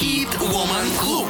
Hit 0.00 0.28
Woman 0.38 0.86
Club 1.00 1.26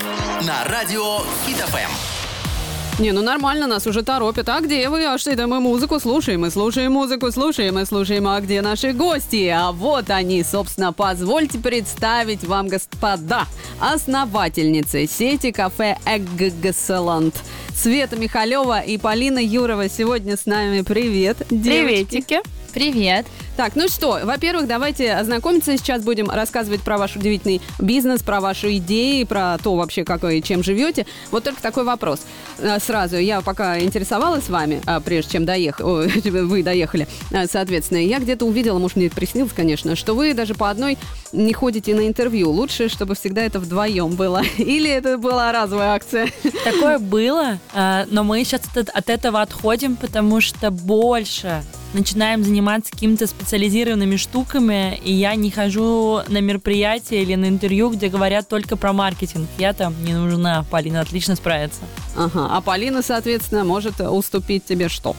на 0.46 0.62
радио 0.64 1.20
Хит 1.46 1.56
ФМ. 1.56 3.02
Не, 3.02 3.12
ну 3.12 3.22
нормально, 3.22 3.66
нас 3.66 3.86
уже 3.86 4.02
торопят. 4.02 4.50
А 4.50 4.60
где 4.60 4.90
вы? 4.90 5.06
А 5.06 5.16
что 5.16 5.30
это 5.30 5.46
мы 5.46 5.58
музыку 5.60 5.98
слушаем? 5.98 6.42
Мы 6.42 6.50
слушаем 6.50 6.92
музыку, 6.92 7.32
слушаем 7.32 7.78
и 7.78 7.86
слушаем. 7.86 8.28
А 8.28 8.38
где 8.42 8.60
наши 8.60 8.92
гости? 8.92 9.48
А 9.48 9.72
вот 9.72 10.10
они, 10.10 10.42
собственно, 10.44 10.92
позвольте 10.92 11.58
представить 11.58 12.44
вам, 12.44 12.68
господа, 12.68 13.46
основательницы 13.80 15.06
сети 15.06 15.50
кафе 15.50 15.96
Экгселанд. 16.04 17.36
Света 17.74 18.16
Михалева 18.16 18.80
и 18.80 18.98
Полина 18.98 19.38
Юрова 19.38 19.88
сегодня 19.88 20.36
с 20.36 20.44
нами. 20.44 20.82
Привет, 20.82 21.38
девочки. 21.48 22.04
Приветики. 22.04 22.57
Привет. 22.78 23.26
Так, 23.56 23.74
ну 23.74 23.88
что, 23.88 24.20
во-первых, 24.22 24.68
давайте 24.68 25.12
ознакомиться. 25.12 25.76
Сейчас 25.76 26.04
будем 26.04 26.30
рассказывать 26.30 26.80
про 26.80 26.96
ваш 26.96 27.16
удивительный 27.16 27.60
бизнес, 27.80 28.22
про 28.22 28.40
ваши 28.40 28.76
идеи, 28.76 29.24
про 29.24 29.58
то 29.60 29.74
вообще, 29.74 30.04
как 30.04 30.22
вы 30.22 30.40
чем 30.42 30.62
живете. 30.62 31.04
Вот 31.32 31.42
только 31.42 31.60
такой 31.60 31.82
вопрос. 31.82 32.20
А, 32.62 32.78
Сразу, 32.78 33.16
я 33.16 33.40
пока 33.40 33.80
интересовалась 33.80 34.48
вами, 34.48 34.80
а, 34.86 35.00
прежде 35.00 35.32
чем 35.32 35.44
доех... 35.44 35.80
о, 35.80 36.04
вы 36.24 36.62
доехали, 36.62 37.08
а, 37.32 37.46
соответственно, 37.50 37.98
я 37.98 38.20
где-то 38.20 38.44
увидела, 38.44 38.78
может, 38.78 38.96
мне 38.96 39.06
это 39.06 39.16
приснилось, 39.16 39.52
конечно, 39.52 39.96
что 39.96 40.14
вы 40.14 40.32
даже 40.32 40.54
по 40.54 40.70
одной 40.70 40.98
не 41.32 41.52
ходите 41.54 41.96
на 41.96 42.06
интервью. 42.06 42.48
Лучше, 42.52 42.88
чтобы 42.88 43.16
всегда 43.16 43.42
это 43.42 43.58
вдвоем 43.58 44.10
было. 44.10 44.40
Или 44.56 44.88
это 44.88 45.18
была 45.18 45.50
разовая 45.50 45.94
акция? 45.94 46.28
Такое 46.64 47.00
было, 47.00 47.58
но 47.74 48.22
мы 48.22 48.44
сейчас 48.44 48.60
от 48.76 49.10
этого 49.10 49.42
отходим, 49.42 49.96
потому 49.96 50.40
что 50.40 50.70
больше 50.70 51.64
начинаем 51.94 52.44
заниматься 52.44 52.90
какими-то 52.92 53.26
специализированными 53.26 54.16
штуками, 54.16 54.96
и 55.04 55.12
я 55.12 55.34
не 55.34 55.50
хожу 55.50 56.20
на 56.28 56.40
мероприятия 56.40 57.22
или 57.22 57.34
на 57.34 57.48
интервью, 57.48 57.90
где 57.90 58.08
говорят 58.08 58.48
только 58.48 58.76
про 58.76 58.92
маркетинг. 58.92 59.48
Я 59.58 59.72
там 59.72 59.94
не 60.04 60.14
нужна, 60.14 60.64
Полина 60.70 61.00
отлично 61.00 61.36
справится. 61.36 61.80
Ага, 62.16 62.48
а 62.50 62.60
Полина, 62.60 63.02
соответственно, 63.02 63.64
может 63.64 64.00
уступить 64.00 64.64
тебе 64.64 64.88
что? 64.88 65.16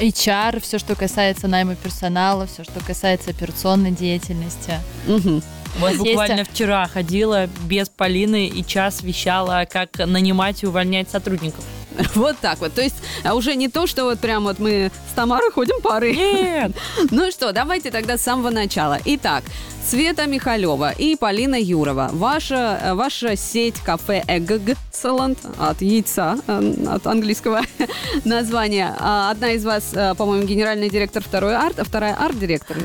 HR, 0.00 0.60
все, 0.60 0.78
что 0.78 0.96
касается 0.96 1.46
найма 1.46 1.76
персонала, 1.76 2.46
все, 2.46 2.64
что 2.64 2.80
касается 2.84 3.30
операционной 3.30 3.92
деятельности. 3.92 4.80
Мгм. 5.06 5.42
Вот 5.78 5.90
Есть, 5.90 6.04
буквально 6.04 6.44
вчера 6.44 6.86
ходила 6.86 7.48
без 7.66 7.88
Полины 7.88 8.46
и 8.46 8.64
час 8.64 9.02
вещала, 9.02 9.66
как 9.70 9.98
нанимать 9.98 10.62
и 10.62 10.66
увольнять 10.66 11.10
сотрудников. 11.10 11.64
Вот 12.14 12.38
так 12.38 12.60
вот. 12.60 12.74
То 12.74 12.82
есть 12.82 12.96
а, 13.24 13.34
уже 13.34 13.54
не 13.54 13.68
то, 13.68 13.86
что 13.86 14.04
вот 14.04 14.18
прям 14.20 14.44
вот 14.44 14.58
мы 14.58 14.90
с 15.10 15.14
Тамарой 15.14 15.50
ходим 15.50 15.80
пары. 15.80 16.14
Нет! 16.14 16.72
Ну 17.10 17.30
что, 17.30 17.52
давайте 17.52 17.90
тогда 17.90 18.16
с 18.16 18.22
самого 18.22 18.50
начала. 18.50 18.98
Итак, 19.04 19.44
Света 19.86 20.26
Михалева 20.26 20.92
и 20.92 21.14
Полина 21.14 21.56
Юрова. 21.60 22.08
Ваша, 22.12 22.80
э, 22.82 22.94
ваша 22.94 23.36
сеть 23.36 23.76
кафе 23.80 24.24
Экгселанд 24.26 25.38
от 25.58 25.82
яйца, 25.82 26.38
э, 26.46 26.74
от 26.88 27.06
английского 27.06 27.60
названия. 28.24 28.96
А 28.98 29.30
Одна 29.30 29.50
из 29.50 29.64
вас, 29.64 29.92
э, 29.92 30.14
по-моему, 30.14 30.46
генеральный 30.46 30.88
директор, 30.88 31.22
второй 31.22 31.54
арт, 31.54 31.78
а 31.78 31.84
вторая 31.84 32.14
арт-директор 32.14 32.78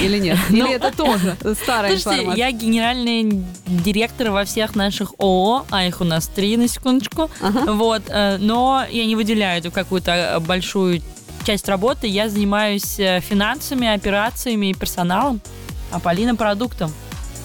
или 0.00 0.18
нет? 0.18 0.38
Или 0.48 0.60
Ну, 0.62 0.72
это 0.72 0.96
тоже 0.96 1.36
старая 1.60 1.90
Слушайте, 1.98 2.22
информация? 2.22 2.46
я 2.46 2.52
генеральный 2.52 3.44
директор 3.66 4.30
во 4.30 4.44
всех 4.44 4.76
наших 4.76 5.12
ООО, 5.18 5.66
а 5.70 5.84
их 5.84 6.00
у 6.00 6.04
нас 6.04 6.28
три, 6.28 6.56
на 6.56 6.68
секундочку. 6.68 7.30
Ага. 7.40 7.72
Вот, 7.72 8.02
но 8.38 8.84
я 8.90 9.06
не 9.06 9.16
выделяю 9.16 9.58
эту 9.58 9.72
какую-то 9.72 10.40
большую 10.46 11.02
часть 11.44 11.68
работы. 11.68 12.06
Я 12.06 12.28
занимаюсь 12.28 12.94
финансами, 12.94 13.92
операциями 13.92 14.70
и 14.70 14.74
персоналом, 14.74 15.40
а 15.94 16.00
Полина 16.00 16.34
продуктом. 16.34 16.92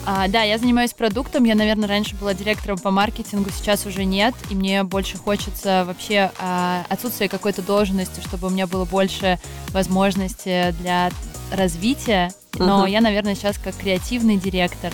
А, 0.06 0.26
да, 0.28 0.42
я 0.42 0.58
занимаюсь 0.58 0.92
продуктом. 0.92 1.44
Я, 1.44 1.54
наверное, 1.54 1.88
раньше 1.88 2.16
была 2.16 2.34
директором 2.34 2.78
по 2.78 2.90
маркетингу, 2.90 3.50
сейчас 3.50 3.86
уже 3.86 4.04
нет. 4.04 4.34
И 4.50 4.54
мне 4.54 4.82
больше 4.82 5.18
хочется 5.18 5.84
вообще 5.86 6.32
а, 6.40 6.84
отсутствие 6.88 7.28
какой-то 7.28 7.62
должности, 7.62 8.20
чтобы 8.20 8.48
у 8.48 8.50
меня 8.50 8.66
было 8.66 8.84
больше 8.84 9.38
возможностей 9.68 10.72
для 10.80 11.10
развития. 11.52 12.32
Но 12.58 12.80
Ага. 12.80 12.88
я, 12.88 13.00
наверное, 13.00 13.36
сейчас 13.36 13.56
как 13.58 13.76
креативный 13.76 14.36
директор. 14.36 14.92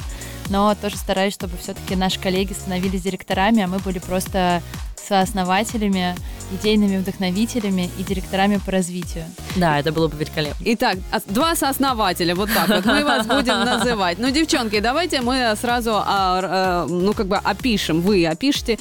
Но 0.49 0.75
тоже 0.75 0.97
стараюсь, 0.97 1.33
чтобы 1.33 1.56
все-таки 1.56 1.97
наши 1.97 2.21
коллеги 2.21 2.53
становились 2.53 3.03
директорами, 3.03 3.62
а 3.62 3.69
мы 3.69 3.78
были 3.78 3.99
просто 3.99 4.62
сооснователями, 4.97 6.15
идейными 6.53 6.99
вдохновителями 6.99 7.91
и 7.99 8.03
директорами 8.03 8.59
по 8.65 8.73
развитию. 8.73 9.25
Да, 9.57 9.79
это 9.79 9.93
было 9.93 10.09
бы 10.09 10.17
великолепно. 10.17 10.62
Итак, 10.65 10.99
два 11.27 11.55
сооснователя, 11.55 12.34
вот 12.34 12.51
так 12.53 12.69
вот 12.69 12.84
мы 12.84 13.05
вас 13.05 13.27
будем 13.27 13.65
называть. 13.65 14.19
Ну, 14.19 14.31
девчонки, 14.31 14.81
давайте 14.81 15.21
мы 15.21 15.55
сразу, 15.61 15.93
а, 15.95 16.87
э, 16.87 16.93
ну, 16.93 17.12
как 17.15 17.27
бы 17.27 17.37
опишем, 17.37 18.01
вы 18.01 18.27
опишите 18.27 18.79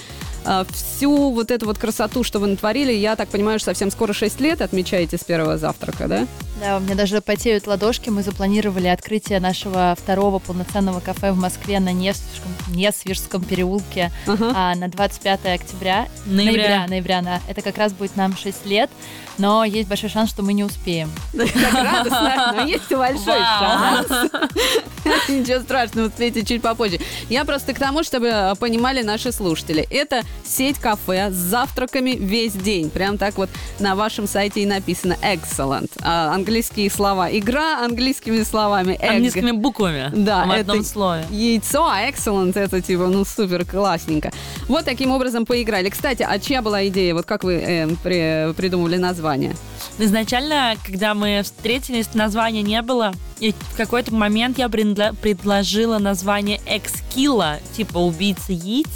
всю 0.71 1.31
вот 1.31 1.51
эту 1.51 1.65
вот 1.65 1.77
красоту, 1.77 2.23
что 2.23 2.39
вы 2.39 2.47
натворили. 2.47 2.93
Я 2.93 3.15
так 3.15 3.29
понимаю, 3.29 3.59
что 3.59 3.71
совсем 3.71 3.91
скоро 3.91 4.13
6 4.13 4.39
лет 4.41 4.61
отмечаете 4.61 5.17
с 5.17 5.23
первого 5.23 5.57
завтрака, 5.57 6.07
да? 6.07 6.27
Да, 6.61 6.77
у 6.77 6.79
меня 6.79 6.95
даже 6.95 7.19
потеют 7.21 7.67
ладошки. 7.67 8.09
Мы 8.09 8.23
запланировали 8.23 8.87
открытие 8.87 9.39
нашего 9.39 9.95
второго 9.97 10.39
полноценного 10.39 10.99
кафе 11.01 11.31
в 11.31 11.37
Москве 11.37 11.79
на 11.79 11.91
Несвежском, 11.91 12.51
Несвежском 12.69 13.43
переулке 13.43 14.11
Ага. 14.25 14.51
а, 14.55 14.75
на 14.75 14.87
25 14.87 15.45
октября. 15.47 16.07
Ноября. 16.25 16.53
Ноября, 16.53 16.87
ноября, 16.87 17.21
да. 17.21 17.41
Это 17.49 17.61
как 17.61 17.77
раз 17.77 17.91
будет 17.93 18.15
нам 18.15 18.37
6 18.37 18.65
лет, 18.65 18.89
но 19.37 19.65
есть 19.65 19.89
большой 19.89 20.09
шанс, 20.09 20.29
что 20.29 20.43
мы 20.43 20.53
не 20.53 20.63
успеем. 20.63 21.11
Как 21.33 21.73
радостно, 21.73 22.53
но 22.55 22.63
есть 22.65 22.89
большой 22.89 23.39
Вау. 23.39 24.05
шанс. 24.07 24.31
Ничего 25.29 25.59
страшного, 25.61 26.07
успейте 26.07 26.45
чуть 26.45 26.61
попозже. 26.61 26.99
Я 27.29 27.43
просто 27.45 27.73
к 27.73 27.79
тому, 27.79 28.03
чтобы 28.03 28.27
э, 28.27 28.55
понимали 28.55 29.01
наши 29.01 29.31
слушатели. 29.31 29.85
Это 29.89 30.21
сеть 30.43 30.77
кафе 30.79 31.31
с 31.31 31.35
завтраками 31.35 32.11
весь 32.11 32.53
день. 32.53 32.89
Прям 32.89 33.17
так 33.17 33.37
вот 33.37 33.49
на 33.79 33.95
вашем 33.95 34.27
сайте 34.27 34.61
и 34.61 34.65
написано 34.65 35.17
excellent. 35.21 35.91
А, 36.01 36.33
английские 36.33 36.89
слова. 36.89 37.29
Игра 37.35 37.83
английскими 37.83 38.43
словами. 38.43 38.93
Egg. 39.01 39.09
Английскими 39.09 39.51
буквами 39.51 40.11
Да, 40.15 40.45
в 40.45 40.51
это 40.51 40.71
одном 40.71 40.83
слове. 40.85 41.25
яйцо, 41.31 41.85
а 41.87 42.07
excellent 42.09 42.57
это 42.57 42.81
типа, 42.81 43.07
ну, 43.07 43.25
супер 43.25 43.65
классненько. 43.65 44.31
Вот 44.67 44.85
таким 44.85 45.11
образом 45.11 45.45
поиграли. 45.45 45.89
Кстати, 45.89 46.25
а 46.27 46.37
чья 46.39 46.61
была 46.61 46.87
идея? 46.87 47.13
Вот 47.13 47.25
как 47.25 47.43
вы 47.43 47.53
э, 47.55 47.87
при- 48.03 48.53
придумывали 48.53 48.97
название? 48.97 49.55
Изначально, 49.97 50.75
когда 50.85 51.13
мы 51.13 51.41
встретились, 51.43 52.13
названия 52.13 52.61
не 52.61 52.81
было. 52.81 53.13
И 53.39 53.51
в 53.51 53.75
какой-то 53.77 54.13
момент 54.13 54.57
я 54.57 54.69
предложила 54.69 55.97
название 55.99 56.59
Экскила, 56.65 57.59
типа 57.75 57.97
убийца 57.97 58.51
яиц. 58.53 58.87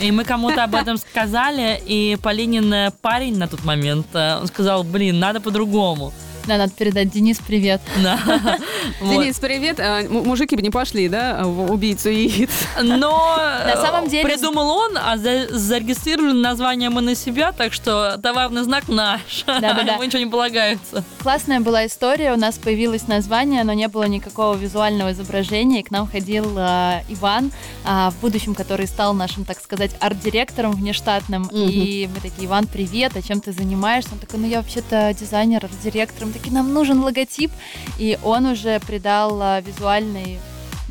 И 0.00 0.10
мы 0.12 0.24
кому-то 0.24 0.64
об 0.64 0.74
этом 0.74 0.96
сказали, 0.96 1.80
и 1.86 2.16
Полинин 2.22 2.72
э, 2.72 2.90
парень 3.02 3.38
на 3.38 3.48
тот 3.48 3.64
момент, 3.64 4.06
э, 4.14 4.38
он 4.40 4.46
сказал, 4.46 4.84
блин, 4.84 5.18
надо 5.18 5.40
по-другому. 5.40 6.12
Да, 6.50 6.56
надо 6.56 6.72
передать 6.72 7.10
Денис 7.12 7.38
привет. 7.38 7.80
Да. 8.02 8.18
Денис, 9.00 9.38
привет. 9.38 9.78
А, 9.78 10.02
мужики 10.08 10.56
бы 10.56 10.62
не 10.62 10.70
пошли, 10.70 11.08
да, 11.08 11.44
в 11.44 11.70
убийцу 11.70 12.08
яиц? 12.08 12.50
Но 12.82 13.36
на 13.66 13.76
самом 13.76 14.08
деле- 14.08 14.24
придумал 14.24 14.68
он, 14.68 14.98
а 14.98 15.16
за- 15.16 15.46
зарегистрировали 15.56 16.32
название 16.32 16.90
мы 16.90 17.02
на 17.02 17.14
себя, 17.14 17.52
так 17.52 17.72
что 17.72 18.18
товарный 18.20 18.64
знак 18.64 18.88
наш. 18.88 19.44
Да-да-да. 19.46 19.92
Ему 19.92 20.02
ничего 20.02 20.18
не 20.24 20.30
полагается. 20.30 21.04
Классная 21.20 21.60
была 21.60 21.86
история, 21.86 22.32
у 22.32 22.36
нас 22.36 22.58
появилось 22.58 23.06
название, 23.06 23.62
но 23.62 23.72
не 23.72 23.86
было 23.86 24.04
никакого 24.04 24.56
визуального 24.56 25.12
изображения, 25.12 25.80
и 25.80 25.82
к 25.84 25.92
нам 25.92 26.08
ходил 26.08 26.52
а, 26.56 27.02
Иван, 27.08 27.52
а, 27.84 28.10
в 28.10 28.16
будущем, 28.20 28.56
который 28.56 28.88
стал 28.88 29.14
нашим, 29.14 29.44
так 29.44 29.60
сказать, 29.60 29.92
арт-директором 30.00 30.72
внештатным, 30.72 31.48
и 31.52 32.08
мы 32.12 32.20
такие, 32.20 32.46
Иван, 32.48 32.66
привет, 32.66 33.12
а 33.14 33.22
чем 33.22 33.40
ты 33.40 33.52
занимаешься? 33.52 34.10
Он 34.12 34.18
такой, 34.18 34.40
ну 34.40 34.48
я 34.48 34.58
вообще-то 34.58 35.14
дизайнер, 35.14 35.64
арт-директор, 35.64 36.26
мы 36.26 36.32
такие, 36.40 36.54
нам 36.54 36.72
нужен 36.72 37.02
логотип, 37.02 37.50
и 37.98 38.18
он 38.22 38.46
уже 38.46 38.80
придал 38.80 39.40
а, 39.40 39.60
визуальный 39.60 40.38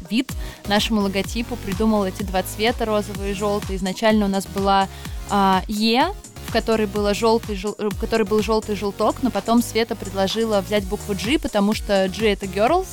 вид 0.09 0.31
нашему 0.67 1.01
логотипу, 1.01 1.55
придумал 1.55 2.05
эти 2.05 2.23
два 2.23 2.43
цвета, 2.43 2.85
розовый 2.85 3.31
и 3.31 3.33
желтый. 3.33 3.75
Изначально 3.75 4.25
у 4.25 4.29
нас 4.29 4.45
была 4.47 4.87
а, 5.29 5.63
Е, 5.67 6.07
в 6.47 6.51
которой, 6.51 6.87
было 6.87 7.13
желтый, 7.13 7.55
жел- 7.55 7.75
э, 7.77 7.89
в 7.89 7.99
которой 7.99 8.23
был 8.23 8.41
желтый 8.41 8.75
желток, 8.75 9.17
но 9.21 9.29
потом 9.29 9.61
Света 9.61 9.95
предложила 9.95 10.61
взять 10.61 10.83
букву 10.85 11.13
G, 11.13 11.37
потому 11.37 11.73
что 11.75 12.07
G 12.09 12.31
это 12.31 12.47
girls. 12.47 12.87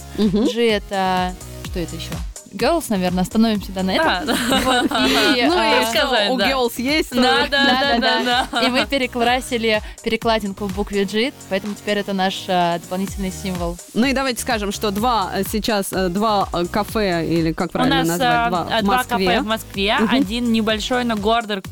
G 0.53 0.69
это... 0.71 1.35
Что 1.65 1.81
это 1.81 1.97
еще? 1.97 2.11
Girls, 2.53 2.85
наверное, 2.89 3.23
остановимся 3.23 3.73
да, 3.73 3.83
на 3.83 3.91
этом. 3.95 4.07
Да. 4.27 4.61
Вот, 4.65 4.85
и, 5.37 5.43
Ну 5.47 5.55
а, 5.59 5.83
и 5.83 5.87
сказать, 5.87 6.31
у 6.31 6.37
да. 6.39 6.51
girls 6.51 6.73
есть? 6.81 7.11
то- 7.11 7.17
Да, 7.17 7.47
да, 7.51 7.99
да, 7.99 7.99
да, 7.99 8.47
да. 8.51 8.63
И 8.63 8.69
мы 8.71 8.87
перекрасили 8.87 9.83
перекладинку 10.03 10.67
в 10.67 10.75
букве 10.75 11.05
G, 11.05 11.33
поэтому 11.51 11.75
теперь 11.75 11.99
это 11.99 12.13
наш 12.13 12.45
а, 12.49 12.79
дополнительный 12.79 13.33
символ. 13.33 13.77
Ну 13.95 14.07
и 14.07 14.13
давайте 14.13 14.41
скажем, 14.43 14.73
что 14.73 14.91
два 14.91 15.31
э, 15.35 15.43
сейчас, 15.51 15.93
э, 15.93 16.09
два 16.09 16.49
э, 16.53 16.65
кафе, 16.67 17.27
или 17.27 17.53
как 17.53 17.69
У 17.69 17.73
правильно 17.73 17.97
нас 17.99 18.09
назвать, 18.09 18.29
а, 18.33 18.49
два 18.49 18.61
а, 18.71 18.81
в 18.81 18.85
два 18.85 18.97
Москве. 18.99 19.27
кафе 19.27 19.41
в 19.41 19.47
Москве, 19.47 19.97
Мгм. 20.01 20.15
один 20.15 20.53
небольшой, 20.53 21.05
но 21.05 21.17
гордый, 21.17 21.63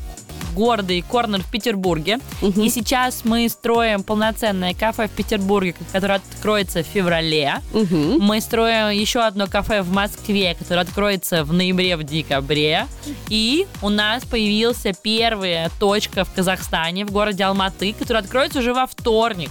гордый 0.55 1.01
корнер 1.01 1.41
в 1.41 1.51
Петербурге. 1.51 2.19
И 2.41 2.69
сейчас 2.69 3.21
мы 3.25 3.47
строим 3.49 4.03
полноценное 4.03 4.73
кафе 4.73 5.07
в 5.07 5.11
Петербурге, 5.11 5.75
которое 5.91 6.15
откроется 6.15 6.83
в 6.83 6.87
феврале. 6.87 7.55
Мгм. 7.73 8.19
Мы 8.19 8.41
строим 8.41 8.89
еще 8.89 9.19
одно 9.19 9.47
кафе 9.47 9.81
в 9.81 9.91
Москве, 9.91 10.55
которое 10.57 10.81
откроется 10.81 11.43
в 11.43 11.53
ноябре, 11.53 11.97
в 11.97 12.03
декабре. 12.03 12.87
И 13.29 13.67
у 13.81 13.89
нас 13.89 14.23
появился 14.23 14.93
первая 14.93 15.69
точка 15.79 16.23
в 16.23 16.33
Казахстане, 16.33 17.05
в 17.05 17.11
городе 17.11 17.43
Алматы, 17.43 17.93
которая 17.93 18.23
откроется 18.23 18.59
уже 18.59 18.73
во 18.73 18.87
вторник, 18.87 19.49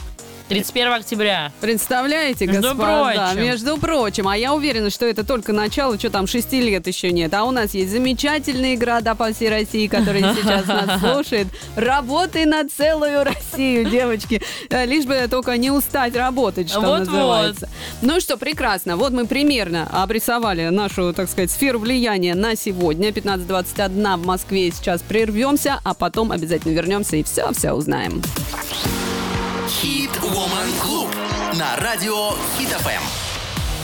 31 0.49 0.93
октября. 0.93 1.53
Представляете, 1.61 2.47
Между 2.47 2.63
господа, 2.75 3.13
прочим. 3.31 3.43
между 3.43 3.77
прочим, 3.79 4.29
а 4.29 4.37
я 4.37 4.53
уверена, 4.55 4.91
что 4.91 5.07
это 5.07 5.25
только 5.25 5.55
начало, 5.55 5.99
что 5.99 6.11
там, 6.11 6.27
шести 6.27 6.61
лет 6.61 6.87
еще 6.87 7.13
нет. 7.13 7.33
А 7.33 7.45
у 7.45 7.51
нас 7.51 7.73
есть 7.73 7.91
замечательные 7.91 8.77
города 8.77 9.15
по 9.15 9.33
всей 9.33 9.49
России, 9.49 9.87
которые 9.87 10.23
сейчас 10.37 10.67
нас 10.67 11.01
слушают. 11.01 11.49
Работай 11.77 12.45
на 12.45 12.69
целую 12.69 13.25
Россию, 13.25 13.89
девочки. 13.89 14.43
Э, 14.69 14.85
Лишь 14.85 15.07
бы 15.07 15.27
только 15.31 15.57
не 15.57 15.71
устать 15.71 16.15
работать, 16.15 16.69
что 16.69 16.81
Вот-вот. 16.81 16.99
называется. 17.07 17.69
Ну 18.03 18.21
что, 18.21 18.37
прекрасно. 18.37 18.99
Вот 18.99 19.13
мы 19.13 19.27
примерно 19.27 19.89
обрисовали 19.91 20.69
нашу, 20.69 21.15
так 21.15 21.31
сказать, 21.31 21.51
сферу 21.51 21.79
влияния 21.79 22.35
на 22.35 22.55
сегодня. 22.55 23.09
15.21 23.11 24.17
в 24.19 24.27
Москве 24.27 24.71
сейчас 24.71 25.01
прервемся, 25.01 25.81
а 25.85 25.95
потом 25.95 26.33
обязательно 26.33 26.73
вернемся 26.73 27.17
и 27.17 27.23
все-все 27.23 27.73
узнаем. 27.73 28.21
Хит 29.85 30.17
Woman 30.23 30.81
Клуб 30.81 31.15
на 31.59 31.77
радио 31.77 32.31
Хит 32.57 32.71
ФМ. 32.71 33.24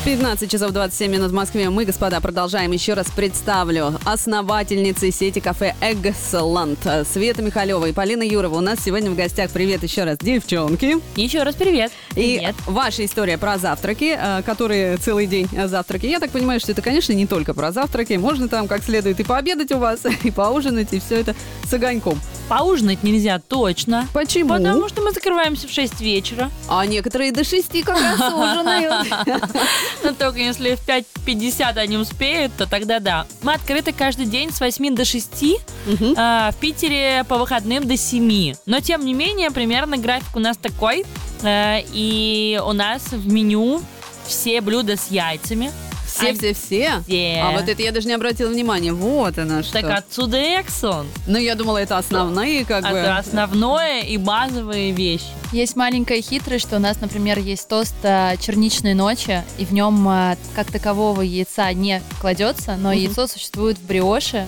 15 0.03 0.51
часов 0.51 0.73
27 0.73 1.13
минут 1.13 1.31
в 1.31 1.35
Москве. 1.35 1.69
Мы, 1.69 1.85
господа, 1.85 2.23
продолжаем. 2.23 2.73
Еще 2.73 2.95
раз 2.95 3.09
представлю 3.11 3.99
основательницы 4.07 5.11
сети 5.11 5.41
кафе 5.41 5.77
Excellent 5.83 7.05
Света 7.05 7.43
Михалева 7.43 7.85
и 7.85 7.93
Полина 7.93 8.23
Юрова. 8.23 8.57
У 8.57 8.61
нас 8.61 8.79
сегодня 8.83 9.11
в 9.11 9.15
гостях. 9.15 9.51
Привет 9.51 9.83
еще 9.83 10.05
раз, 10.05 10.17
девчонки. 10.17 10.97
Еще 11.17 11.43
раз 11.43 11.55
привет. 11.55 11.93
И 12.13 12.39
Привет. 12.39 12.55
ваша 12.67 13.05
история 13.05 13.37
про 13.37 13.59
завтраки, 13.59 14.17
э, 14.19 14.43
которые 14.43 14.97
целый 14.97 15.27
день 15.27 15.49
э, 15.53 15.69
завтраки. 15.69 16.07
Я 16.07 16.19
так 16.19 16.31
понимаю, 16.31 16.61
что 16.61 16.73
это, 16.73 16.81
конечно, 16.81 17.13
не 17.13 17.27
только 17.27 17.53
про 17.53 17.71
завтраки. 17.71 18.15
Можно 18.15 18.49
там 18.49 18.69
как 18.69 18.83
следует 18.83 19.21
и 19.21 19.23
пообедать 19.23 19.71
у 19.71 19.79
вас, 19.79 20.01
и 20.23 20.31
поужинать, 20.31 20.95
и 20.95 21.01
все 21.01 21.17
это 21.17 21.37
с 21.69 21.75
огоньком. 21.75 22.19
Поужинать 22.49 23.03
нельзя 23.03 23.39
точно. 23.39 24.09
Почему? 24.15 24.55
Потому 24.55 24.89
что 24.89 25.03
мы 25.03 25.13
закрываемся 25.13 25.69
в 25.69 25.71
6 25.71 26.01
вечера. 26.01 26.51
А 26.69 26.85
некоторые 26.87 27.33
до 27.33 27.45
шести 27.45 27.83
как 27.83 28.01
раз 28.01 28.15
ужинают. 28.33 29.07
Но 30.03 30.13
только 30.13 30.39
если 30.41 30.75
в 30.75 30.87
5.50 30.89 31.77
они 31.79 31.97
успеют, 31.97 32.53
то 32.57 32.67
тогда 32.67 32.99
да. 33.01 33.27
Мы 33.43 33.55
открыты 33.55 33.93
каждый 33.93 34.27
день 34.27 34.53
с 34.53 34.61
8 34.61 34.95
до 34.95 35.05
6, 35.05 35.45
Мгм. 35.87 36.15
а, 36.17 36.51
в 36.53 36.57
Питере 36.57 37.25
по 37.29 37.39
выходным 37.39 37.87
до 37.87 37.97
7. 37.97 38.55
Но 38.67 38.81
тем 38.81 39.05
не 39.05 39.15
менее, 39.15 39.51
примерно 39.51 39.97
график 39.97 40.35
у 40.37 40.41
нас 40.41 40.57
такой. 40.57 41.05
э, 41.43 41.81
И 41.93 42.61
у 42.65 42.73
нас 42.73 43.03
в 43.13 43.27
меню 43.33 43.83
все 44.27 44.61
блюда 44.61 44.97
с 44.97 45.11
яйцами. 45.11 45.73
Все-все-все? 46.21 47.01
Все. 47.07 47.41
А 47.43 47.51
вот 47.53 47.69
это 47.69 47.83
я 47.83 47.93
даже 47.93 48.07
не 48.09 48.15
обратила 48.15 48.49
внимания. 48.51 48.93
Вот 48.93 49.39
она 49.39 49.63
что. 49.63 49.81
Так 49.81 49.91
отсюда 49.91 50.37
Эксон. 50.61 51.07
Ну, 51.27 51.39
я 51.39 51.55
думала, 51.55 51.79
это 51.79 51.99
основные, 51.99 52.65
как 52.65 52.83
бы. 52.83 52.97
Это 52.97 53.19
основное 53.19 54.01
и 54.03 54.17
базовые 54.17 54.93
вещи. 54.93 55.25
Есть 55.53 55.75
маленькая 55.77 56.23
хитрость, 56.23 56.67
что 56.67 56.77
у 56.77 56.79
нас, 56.79 57.01
например, 57.01 57.39
есть 57.39 57.67
тост 57.69 57.95
э, 58.03 58.37
черничной 58.41 58.95
ночи, 58.95 59.43
и 59.59 59.65
в 59.65 59.73
нем 59.73 60.09
э, 60.09 60.37
как 60.55 60.71
такового 60.71 61.23
яйца 61.23 61.73
не 61.73 62.03
кладется, 62.21 62.77
но 62.77 62.91
Мгм. 62.91 62.99
яйцо 62.99 63.27
существует 63.27 63.77
в 63.79 63.85
бриоше, 63.85 64.47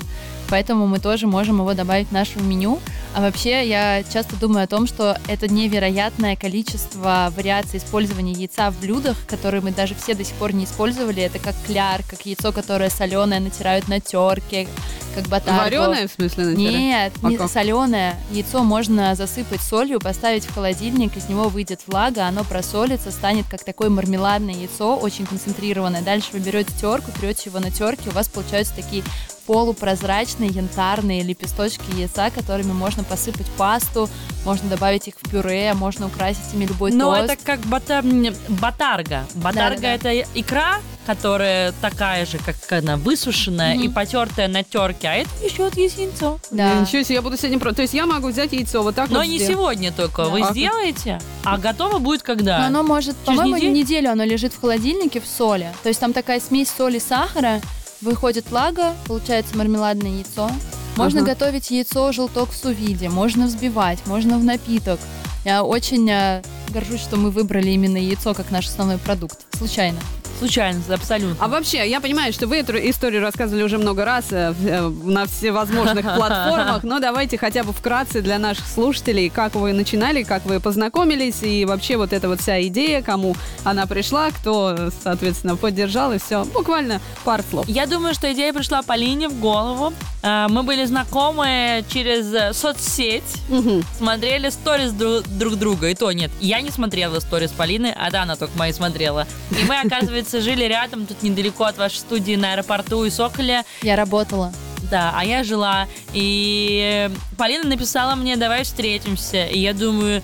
поэтому 0.49 0.87
мы 0.87 1.01
тоже 1.01 1.27
можем 1.27 1.59
его 1.59 1.75
добавить 1.75 2.09
в 2.09 2.13
наше 2.13 2.39
меню. 2.39 2.79
А 3.15 3.21
вообще, 3.21 3.69
я 3.69 4.03
часто 4.11 4.37
думаю 4.37 4.65
о 4.65 4.67
том, 4.67 4.87
что 4.87 5.19
это 5.29 5.47
невероятное 5.47 6.35
количество 6.35 7.31
вариаций 7.37 7.79
использования 7.79 8.33
яйца 8.33 8.71
в 8.71 8.81
блюдах, 8.81 9.19
которые 9.27 9.61
мы 9.61 9.71
даже 9.71 9.95
все 9.95 10.15
до 10.15 10.25
сих 10.25 10.35
пор 10.37 10.55
не 10.55 10.65
использовали. 10.65 11.23
Это 11.23 11.39
как 11.39 11.55
кляр, 11.67 12.01
как 12.09 12.25
яйцо, 12.25 12.53
которое 12.53 12.89
соленое 12.89 13.41
натирают 13.41 13.87
на 13.87 14.01
терке, 14.01 14.67
как 15.15 15.27
батарго. 15.29 15.61
Вареное, 15.63 16.09
в 16.09 16.13
смысле, 16.13 16.47
натирать? 16.47 16.57
Нет, 16.75 17.13
А 17.23 17.29
не 17.29 17.37
как? 17.37 17.51
соленое. 17.51 18.17
Яйцо 18.31 18.63
можно 18.63 19.15
засыпать 19.15 19.61
солью, 19.61 20.01
поставить 20.01 20.47
в 20.47 20.55
холодильник, 20.55 21.15
из 21.15 21.29
него 21.29 21.51
выйдет 21.51 21.83
влага, 21.87 22.25
оно 22.27 22.45
просолится, 22.45 23.11
станет 23.11 23.45
как 23.47 23.63
такое 23.63 23.91
мармеладное 23.91 24.55
яйцо, 24.55 24.97
очень 24.97 25.27
концентрированное. 25.27 26.01
Дальше 26.01 26.29
вы 26.33 26.39
берете 26.39 26.73
терку, 26.81 27.11
трете 27.13 27.51
его 27.51 27.59
на 27.61 27.71
терке, 27.71 28.09
у 28.09 28.13
вас 28.13 28.29
получаются 28.29 28.75
такие 28.75 29.05
полупрозрачные 29.47 30.51
янтарные 30.51 31.23
лепесточки 31.23 31.83
яйца, 31.97 32.31
которыми 32.31 32.73
можно 32.73 33.05
посыпать 33.05 33.47
пасту, 33.57 34.09
можно 34.45 34.69
добавить 34.69 35.09
их 35.09 35.15
в 35.21 35.31
пюре, 35.31 35.73
можно 35.75 36.07
украсить 36.07 36.53
ими 36.55 36.65
любой 36.67 36.93
Но 36.93 37.15
тост. 37.17 37.31
это 37.33 37.45
как 37.45 37.61
бата- 37.61 38.03
батарга. 38.49 39.25
Батарга 39.35 39.81
Да-да-да. 39.81 40.13
это 40.13 40.29
икра, 40.35 40.77
которая 41.07 41.73
такая 41.81 42.27
же, 42.27 42.39
как 42.39 42.57
она 42.73 42.97
высушенная 42.97 43.75
Мгм. 43.75 43.83
и 43.85 43.89
потертая 43.89 44.49
на 44.49 44.63
терке, 44.65 45.09
а 45.09 45.15
это 45.15 45.31
еще 45.45 45.65
вот 45.65 45.77
есть 45.77 45.99
яйцо. 45.99 46.39
Да. 46.51 46.75
Ничего 46.75 47.03
себе, 47.03 47.15
я 47.17 47.23
буду 47.23 47.37
сегодня 47.37 47.59
про... 47.59 47.73
То 47.73 47.83
есть 47.83 47.95
я 47.95 48.07
могу 48.07 48.29
взять 48.29 48.53
яйцо 48.53 48.83
вот 48.83 48.95
так 48.95 49.11
Но 49.11 49.19
вот 49.19 49.27
не 49.27 49.39
сделать. 49.39 49.53
сегодня 49.55 49.93
только. 49.93 50.25
Вы 50.25 50.41
Да. 50.41 50.51
сделаете, 50.53 51.21
а 51.45 51.59
готово 51.59 51.99
будет 51.99 52.23
когда? 52.23 52.59
Но 52.61 52.67
оно 52.67 52.83
может, 52.83 53.17
Через 53.27 53.39
по-моему, 53.41 53.57
неделю? 53.57 53.73
неделю 53.73 54.11
оно 54.13 54.25
лежит 54.25 54.53
в 54.55 54.61
холодильнике 54.61 55.21
в 55.21 55.27
соли. 55.27 55.73
То 55.83 55.89
есть 55.89 56.01
там 56.01 56.13
такая 56.13 56.41
смесь 56.41 56.71
соли 56.71 56.97
и 56.97 57.01
сахара, 57.01 57.61
выходит 58.03 58.51
влага, 58.51 58.95
получается 59.07 59.57
мармеладное 59.57 60.11
яйцо. 60.11 60.51
Можно 60.97 61.21
Ага. 61.23 61.31
готовить 61.31 61.71
яйцо, 61.71 62.13
желток 62.13 62.51
в 62.51 62.57
сувиде, 62.57 63.09
можно 63.09 63.47
взбивать, 63.47 63.99
можно 64.07 64.37
в 64.39 64.45
напиток. 64.45 65.01
Я 65.45 65.63
очень 65.65 66.09
э, 66.11 66.43
горжусь, 66.69 67.01
что 67.01 67.17
мы 67.17 67.31
выбрали 67.31 67.71
именно 67.71 67.97
яйцо 67.97 68.35
как 68.35 68.51
наш 68.51 68.67
основной 68.67 68.99
продукт. 68.99 69.39
Случайно. 69.57 69.99
Случайно, 70.43 70.81
абсолютно. 70.93 71.37
А 71.39 71.47
вообще, 71.47 71.89
я 71.89 72.01
понимаю, 72.01 72.33
что 72.33 72.49
вы 72.49 72.57
эту 72.57 72.77
историю 72.77 73.23
рассказывали 73.23 73.63
уже 73.63 73.79
много 73.79 74.05
раз 74.05 74.25
э, 74.33 74.53
э, 74.65 74.89
на 75.05 75.27
всевозможных 75.27 76.03
платформах, 76.17 76.83
но 76.83 76.99
давайте 76.99 77.39
хотя 77.39 77.63
бы 77.63 77.73
вкратце 77.73 78.23
для 78.23 78.41
наших 78.41 78.67
слушателей, 78.67 79.31
как 79.31 79.55
вы 79.55 79.73
начинали, 79.73 80.25
как 80.25 80.45
вы 80.45 80.59
познакомились, 80.59 81.45
и 81.45 81.65
вообще 81.65 81.97
вот 81.97 82.13
эта 82.13 82.29
вот 82.29 82.41
вся 82.41 82.61
идея, 82.67 83.03
кому 83.03 83.37
она 83.63 83.87
пришла, 83.87 84.31
кто, 84.33 84.91
соответственно, 85.05 85.55
поддержал, 85.57 86.13
и 86.13 86.19
все. 86.19 86.45
Буквально 86.47 87.01
пару 87.25 87.45
слов. 87.49 87.69
Я 87.69 87.87
думаю, 87.87 88.13
что 88.15 88.33
идея 88.33 88.53
пришла 88.53 88.83
Полине 88.83 89.29
в 89.29 89.39
голову. 89.39 89.93
А, 90.25 90.49
Мы 90.49 90.63
были 90.65 90.85
знакомы 90.85 91.85
через 91.93 92.33
э, 92.35 92.53
соцсеть, 92.53 93.23
Мгм. 93.49 93.85
смотрели 93.97 94.51
сторис 94.51 94.91
дру- 94.91 95.23
друг 95.39 95.55
друга. 95.57 95.89
И 95.89 95.95
то 95.95 96.11
нет, 96.13 96.31
я 96.41 96.61
не 96.61 96.71
смотрела 96.71 97.21
сторис 97.21 97.51
Полины, 97.51 97.95
а 97.97 98.11
да, 98.11 98.23
она 98.23 98.35
только 98.37 98.57
мои 98.59 98.73
смотрела. 98.73 99.27
И 99.51 99.65
мы, 99.65 99.81
оказывается, 99.81 100.32
жили 100.41 100.65
рядом, 100.65 101.07
тут 101.07 101.23
недалеко 101.23 101.65
от 101.65 101.79
вашей 101.79 101.97
студии 101.97 102.37
на 102.37 102.53
аэропорту 102.53 103.05
и 103.05 103.11
Соколе. 103.11 103.65
Я 103.83 103.97
работала. 103.97 104.53
Да, 104.91 105.13
а 105.15 105.25
я 105.25 105.45
жила. 105.45 105.87
И 106.13 107.11
Полина 107.39 107.65
написала 107.65 108.15
мне, 108.15 108.37
давай 108.37 108.65
встретимся. 108.65 109.47
И 109.47 109.59
я 109.59 109.75
думаю, 109.75 110.23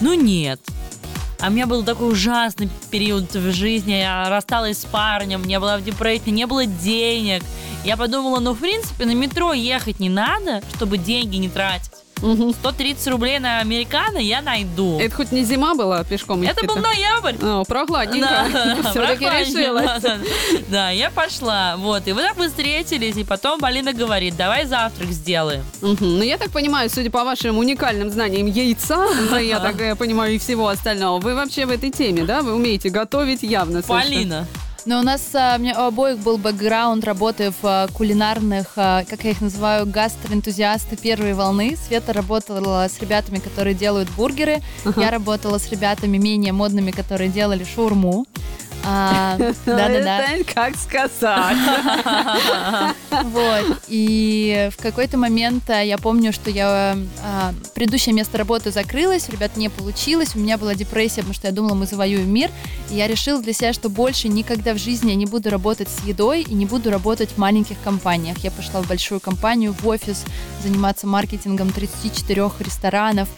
ну 0.00 0.14
нет. 0.14 0.60
А 1.40 1.48
у 1.48 1.50
меня 1.50 1.66
был 1.66 1.84
такой 1.84 2.10
ужасный 2.12 2.70
период 2.90 3.34
в 3.34 3.52
жизни. 3.52 3.92
Я 3.92 4.28
рассталась 4.30 4.78
с 4.78 4.84
парнем, 4.86 5.44
не 5.44 5.60
была 5.60 5.76
в 5.76 5.84
депрессии, 5.84 6.30
не 6.30 6.46
было 6.46 6.64
денег. 6.64 7.42
Я 7.84 7.96
подумала, 7.96 8.40
ну, 8.40 8.52
в 8.52 8.58
принципе, 8.58 9.04
на 9.04 9.14
метро 9.14 9.52
ехать 9.52 10.00
не 10.00 10.08
надо, 10.08 10.62
чтобы 10.74 10.98
деньги 10.98 11.36
не 11.36 11.48
тратить. 11.48 11.92
Мгм. 12.22 12.52
130 12.52 13.08
рублей 13.08 13.38
на 13.38 13.60
американо 13.60 14.18
я 14.18 14.40
найду. 14.40 14.98
Это 14.98 15.14
хоть 15.14 15.32
не 15.32 15.44
зима 15.44 15.74
была 15.74 16.02
пешком 16.04 16.42
Это 16.42 16.66
был 16.66 16.76
ноябрь. 16.76 17.36
О, 17.42 17.64
прохладненько. 17.64 18.46
Все-таки 18.90 19.24
прохладненько, 19.24 19.40
решилась. 19.40 19.84
да, 19.84 19.98
да. 20.00 20.18
Да, 20.68 20.90
я 20.90 21.10
пошла. 21.10 21.76
Вот. 21.76 22.06
И 22.08 22.12
вот 22.12 22.22
так 22.22 22.38
встретились. 22.38 23.16
И 23.16 23.24
потом 23.24 23.60
Полина 23.60 23.92
говорит, 23.92 24.36
давай 24.36 24.66
завтрак 24.66 25.10
сделаем. 25.10 25.62
Ну, 25.82 26.22
я 26.22 26.38
так 26.38 26.50
понимаю, 26.50 26.88
судя 26.90 27.10
по 27.10 27.24
вашим 27.24 27.58
уникальным 27.58 28.10
знаниям 28.10 28.46
яйца, 28.46 29.06
да, 29.30 29.38
я 29.38 29.60
так 29.60 29.80
э, 29.80 29.94
понимаю, 29.94 30.34
и 30.34 30.38
всего 30.38 30.68
остального, 30.68 31.20
вы 31.20 31.34
вообще 31.34 31.66
в 31.66 31.70
этой 31.70 31.90
теме, 31.90 32.24
да? 32.24 32.42
Вы 32.42 32.54
умеете 32.54 32.88
готовить 32.88 33.42
явно. 33.42 33.82
Полина. 33.82 34.46
Но 34.86 35.00
у 35.00 35.02
нас 35.02 35.34
а, 35.34 35.56
у 35.56 35.60
меня 35.60 35.74
у 35.82 35.88
обоих 35.88 36.18
был 36.18 36.38
бэкграунд 36.38 37.04
работы 37.04 37.50
в 37.50 37.64
а, 37.64 37.88
кулинарных, 37.88 38.74
а, 38.76 39.04
как 39.04 39.24
я 39.24 39.32
их 39.32 39.40
называю, 39.40 39.84
гастроэнтузиасты 39.84 40.96
первой 40.96 41.34
волны. 41.34 41.76
Света 41.76 42.12
работала 42.12 42.86
с 42.88 43.00
ребятами, 43.00 43.38
которые 43.40 43.74
делают 43.74 44.08
бургеры. 44.10 44.62
Ага. 44.84 45.02
Я 45.02 45.10
работала 45.10 45.58
с 45.58 45.68
ребятами 45.72 46.18
менее 46.18 46.52
модными, 46.52 46.92
которые 46.92 47.30
делали 47.30 47.64
шаурму. 47.64 48.26
А, 48.88 49.36
Да-да-да. 49.66 50.26
Это 50.26 50.54
как 50.54 50.76
сказать. 50.76 51.56
Вот. 53.22 53.80
И 53.88 54.68
в 54.76 54.82
какой-то 54.82 55.16
момент 55.16 55.68
а, 55.70 55.80
я 55.82 55.96
помню, 55.96 56.32
что 56.32 56.50
я 56.50 56.96
а, 57.22 57.54
предыдущее 57.74 58.14
место 58.14 58.36
работы 58.36 58.70
закрылось, 58.70 59.28
ребят 59.28 59.56
не 59.56 59.68
получилось, 59.68 60.34
у 60.34 60.38
меня 60.38 60.58
была 60.58 60.74
депрессия, 60.74 61.16
потому 61.16 61.34
что 61.34 61.46
я 61.46 61.52
думала, 61.52 61.74
мы 61.74 61.86
завоюем 61.86 62.32
мир. 62.32 62.50
И 62.90 62.96
я 62.96 63.06
решила 63.06 63.40
для 63.40 63.52
себя, 63.52 63.72
что 63.72 63.88
больше 63.88 64.28
никогда 64.28 64.74
в 64.74 64.78
жизни 64.78 65.10
я 65.10 65.16
не 65.16 65.26
буду 65.26 65.50
работать 65.50 65.88
с 65.88 66.04
едой 66.04 66.42
и 66.42 66.54
не 66.54 66.66
буду 66.66 66.90
работать 66.90 67.30
в 67.30 67.38
маленьких 67.38 67.76
компаниях. 67.82 68.38
Я 68.38 68.50
пошла 68.50 68.82
в 68.82 68.86
большую 68.86 69.20
компанию, 69.20 69.74
в 69.78 69.86
офис, 69.88 70.24
заниматься 70.62 71.06
маркетингом 71.06 71.70
34 71.70 72.50
ресторанов 72.60 73.28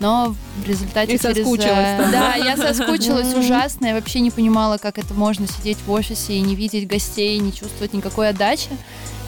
но 0.00 0.34
в 0.62 0.68
результате 0.68 1.14
И 1.14 1.18
через... 1.18 1.36
соскучилась 1.36 1.96
там. 1.98 2.10
Да, 2.10 2.34
я 2.34 2.56
соскучилась 2.56 3.34
ужасно, 3.36 3.86
я 3.86 3.94
вообще 3.94 4.20
не 4.20 4.30
понимала, 4.30 4.78
как 4.78 4.98
это 4.98 5.14
можно 5.14 5.46
сидеть 5.46 5.78
в 5.86 5.90
офисе 5.90 6.34
и 6.34 6.40
не 6.40 6.54
видеть 6.54 6.86
гостей, 6.86 7.38
не 7.38 7.52
чувствовать 7.52 7.92
никакой 7.92 8.30
отдачи. 8.30 8.68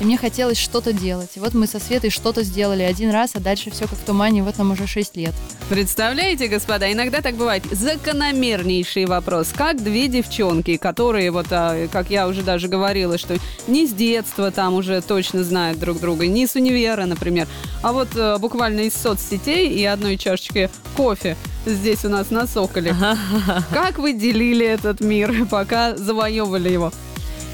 И 0.01 0.05
мне 0.05 0.19
хотелось 0.19 0.59
что-то 0.59 0.93
делать. 0.93 1.31
И 1.37 1.41
вот 1.41 1.55
мы 1.55 1.67
со 1.67 1.81
Светой 1.81 2.11
что-то 2.11 2.43
сделали 2.43 2.83
один 2.83 3.11
раз, 3.11 3.31
а 3.35 3.41
дальше 3.41 3.71
все 3.71 3.87
как 3.87 3.99
в 3.99 4.05
тумане, 4.05 4.43
вот 4.43 4.59
нам 4.59 4.73
уже 4.73 4.87
6 4.87 5.17
лет. 5.17 5.35
Представляете, 5.71 6.49
господа, 6.49 6.93
иногда 6.93 7.23
так 7.23 7.37
бывает. 7.37 7.65
Закономернейший 7.71 9.07
вопрос. 9.07 9.53
Как 9.57 9.83
две 9.83 10.09
девчонки, 10.09 10.77
которые, 10.77 11.31
вот, 11.31 11.47
а, 11.51 11.89
как 11.89 12.11
я 12.11 12.29
уже 12.29 12.43
даже 12.43 12.69
говорила, 12.69 13.17
что 13.17 13.39
не 13.67 13.87
с 13.87 13.93
детства 13.93 14.51
там 14.51 14.75
уже 14.75 15.01
точно 15.01 15.45
знают 15.45 15.79
друг 15.79 15.99
друга, 15.99 16.27
не 16.27 16.47
с 16.47 16.55
универа, 16.55 17.07
например, 17.07 17.49
а 17.83 17.93
вот 17.93 18.09
а, 18.17 18.39
буквально 18.39 18.81
из 18.81 18.95
соцсетей 18.95 19.71
и 19.71 19.85
одной 19.85 20.19
чашечки 20.19 20.71
кофе 20.97 21.37
здесь 21.65 22.05
у 22.05 22.09
нас 22.09 22.31
на 22.31 22.47
Соколе. 22.47 22.95
Как 23.73 23.99
вы 23.99 24.13
делили 24.13 24.67
этот 24.67 25.01
мир, 25.01 25.47
пока 25.51 25.97
завоевывали 25.97 26.71
его? 26.71 26.93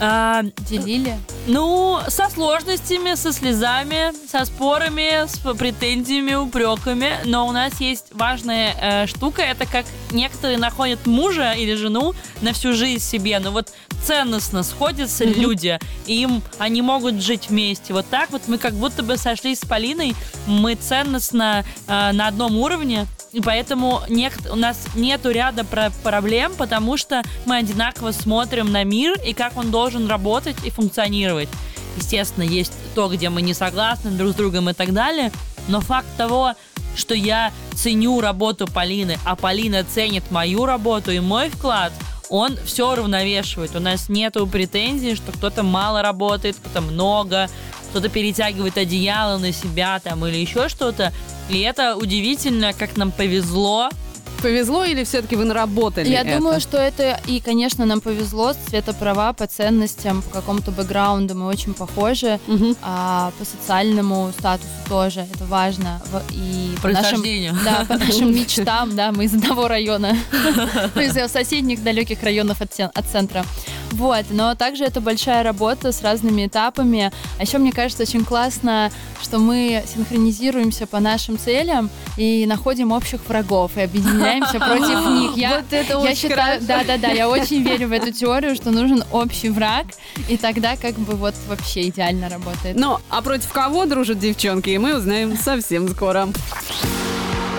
А, 0.01 0.43
Делили? 0.69 1.19
ну, 1.47 2.01
со 2.09 2.29
сложностями, 2.29 3.15
со 3.15 3.33
слезами, 3.33 4.13
со 4.29 4.45
спорами, 4.45 5.27
с 5.27 5.39
претензиями, 5.57 6.35
упреками. 6.35 7.15
Но 7.25 7.47
у 7.47 7.53
нас 7.53 7.81
есть 7.81 8.07
важная 8.13 8.75
э, 8.81 9.07
штука, 9.07 9.43
это 9.43 9.67
как 9.67 9.87
некоторые 10.11 10.59
находят 10.59 11.07
мужа 11.07 11.53
или 11.53 11.75
жену 11.75 12.15
на 12.41 12.53
всю 12.53 12.73
жизнь 12.73 13.03
себе. 13.03 13.39
Но 13.39 13.51
вот 13.51 13.73
ценностно 14.05 14.63
сходятся 14.63 15.25
люди, 15.25 15.79
и 16.07 16.23
им 16.23 16.43
они 16.59 16.83
могут 16.83 17.23
жить 17.23 17.49
вместе. 17.49 17.93
Вот 17.93 18.07
так 18.11 18.31
вот 18.31 18.43
мы 18.49 18.59
как 18.59 18.75
будто 18.75 19.03
бы 19.03 19.17
сошлись 19.17 19.61
с 19.61 19.65
Полиной, 19.65 20.15
мы 20.47 20.75
ценностно 20.75 21.65
э, 21.87 22.13
на 22.13 22.29
одном 22.29 22.59
уровне, 22.59 23.07
и 23.33 23.41
поэтому 23.41 24.03
нек- 24.09 24.51
у 24.51 24.57
нас 24.57 24.87
нету 24.95 25.31
ряда 25.31 25.65
про- 25.65 25.93
проблем, 26.03 26.53
потому 26.57 26.97
что 26.97 27.23
мы 27.47 27.57
одинаково 27.57 28.13
смотрим 28.13 28.73
на 28.73 28.85
мир 28.85 29.19
и 29.25 29.33
как 29.33 29.57
он 29.57 29.71
должен 29.71 30.09
работать 30.09 30.57
и 30.65 30.71
функционировать. 30.71 31.49
Естественно, 31.97 32.45
есть 32.45 32.73
то, 32.95 33.09
где 33.09 33.29
мы 33.29 33.43
не 33.43 33.55
согласны 33.55 34.11
друг 34.11 34.33
с 34.33 34.35
другом 34.35 34.71
и 34.71 34.73
так 34.73 34.93
далее, 34.93 35.31
но 35.69 35.81
факт 35.81 36.09
того, 36.17 36.55
что 36.97 37.15
я 37.15 37.53
ценю 37.75 38.21
работу 38.21 38.67
Полины, 38.67 39.19
а 39.25 39.37
Полина 39.37 39.85
ценит 39.85 40.31
мою 40.31 40.67
работу 40.67 41.11
и 41.11 41.21
мой 41.21 41.49
вклад, 41.49 41.93
он 42.33 42.57
все 42.65 42.95
равновешивает. 42.95 43.77
У 43.77 43.79
нас 43.79 44.09
нету 44.09 44.47
претензий, 44.47 45.15
что 45.15 45.33
кто-то 45.33 45.63
мало 45.63 46.01
работает, 46.01 46.57
кто-то 46.57 46.81
много, 46.81 47.49
кто-то 47.91 48.09
перетягивает 48.09 48.79
одеяло 48.79 49.37
на 49.37 49.53
себя 49.53 50.01
там 50.01 50.25
или 50.25 50.39
еще 50.39 50.71
что-то. 50.71 51.13
И 51.51 51.61
это 51.61 51.95
удивительно, 51.95 52.73
как 52.73 52.97
нам 52.97 53.13
повезло. 53.13 53.91
Повезло 54.43 54.85
или 54.85 55.05
все-таки 55.05 55.37
вы 55.37 55.45
наработали 55.45 56.09
Я 56.09 56.23
это? 56.23 56.37
думаю, 56.39 56.61
что 56.61 56.77
это 56.77 57.21
и, 57.29 57.41
конечно, 57.41 57.87
нам 57.87 58.01
повезло. 58.01 58.53
Цвета 58.69 58.93
права 58.93 59.33
по 59.33 59.47
ценностям, 59.47 60.21
по 60.23 60.31
какому-то 60.31 60.73
бэкграунду 60.73 61.35
мы 61.37 61.47
очень 61.47 61.75
похожи. 61.75 62.41
Мгм. 62.49 62.77
А 62.83 63.31
по 63.39 63.45
социальному 63.45 64.33
статусу 64.37 64.69
тоже 64.89 65.27
это 65.33 65.45
важно. 65.45 66.03
И 66.31 66.75
по 66.83 66.89
нашим, 66.89 67.23
да, 67.65 67.85
по 67.89 67.97
нашим 67.99 68.35
мечтам, 68.35 68.97
да, 68.97 69.13
мы 69.13 69.27
из 69.27 69.35
одного 69.35 69.69
района, 69.69 70.17
из 70.97 71.31
соседних 71.31 71.83
далеких 71.85 72.23
районов 72.23 72.61
от, 72.61 72.73
цен- 72.73 72.91
от 72.93 73.07
центра. 73.07 73.45
Вот, 73.93 74.25
но 74.31 74.55
также 74.55 74.85
это 74.85 75.01
большая 75.01 75.43
работа 75.43 75.93
с 75.93 76.03
разными 76.03 76.47
этапами. 76.47 77.13
А 77.39 77.43
еще 77.43 77.59
мне 77.59 77.73
кажется 77.73 78.03
очень 78.03 78.25
классно, 78.25 78.91
что 79.23 79.39
мы 79.39 79.85
синхронизируемся 79.87 80.87
по 80.87 80.99
нашим 80.99 81.39
целям 81.39 81.91
и 82.17 82.47
находим 82.47 82.93
общих 82.93 83.21
врагов 83.29 83.73
и 83.77 83.81
объединяемся 84.33 84.59
против 84.59 85.11
них. 85.11 85.37
Я, 85.37 85.57
Вот 85.57 85.73
это 85.73 85.93
я 85.93 85.99
очень 85.99 86.17
считаю, 86.17 86.61
да, 86.63 86.85
да, 86.85 86.97
да, 86.97 87.09
я 87.09 87.29
очень 87.29 87.63
верю 87.63 87.89
в 87.89 87.93
эту 87.93 88.13
теорию, 88.13 88.55
что 88.55 88.71
нужен 88.71 89.05
общий 89.13 89.49
враг, 89.49 89.87
и 90.29 90.37
тогда 90.37 90.77
как 90.77 90.95
бы 90.95 91.15
вот 91.15 91.35
вообще 91.49 91.89
идеально 91.89 92.29
работает. 92.29 92.77
Ну, 92.77 92.99
а 93.11 93.23
против 93.23 93.53
кого 93.53 93.87
дружат 93.87 94.19
девчонки, 94.19 94.77
мы 94.77 94.97
узнаем 94.97 95.37
совсем 95.37 95.89
скоро. 95.89 96.29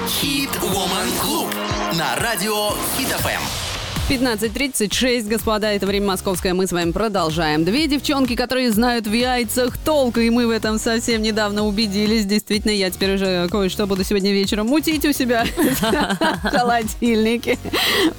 Хит 0.08 0.50
Woman 0.62 1.10
Club 1.22 1.54
на 1.98 2.16
радио 2.22 2.70
Хит 2.98 3.08
ФМ. 3.08 3.63
15.36, 4.10 5.30
господа, 5.30 5.72
это 5.72 5.88
время 5.88 6.08
московское, 6.08 6.54
мы 6.54 6.68
с 6.68 6.74
вами 6.74 6.92
продолжаем. 6.92 7.64
Две 7.64 7.88
девчонки, 7.88 8.36
которые 8.36 8.70
знают 8.70 9.08
в 9.08 9.14
яйцах 9.14 9.78
толк, 9.78 10.18
и 10.18 10.30
мы 10.30 10.46
в 10.46 10.50
этом 10.50 10.78
совсем 10.78 11.22
недавно 11.22 11.66
убедились. 11.66 12.26
Действительно, 12.26 12.72
я 12.72 12.92
теперь 12.92 13.16
уже 13.16 13.48
кое-что 13.50 13.88
буду 13.88 14.04
сегодня 14.04 14.34
вечером 14.34 14.68
мутить 14.68 15.06
у 15.06 15.14
себя 15.14 15.46
в 15.58 16.50
холодильнике. 16.50 17.58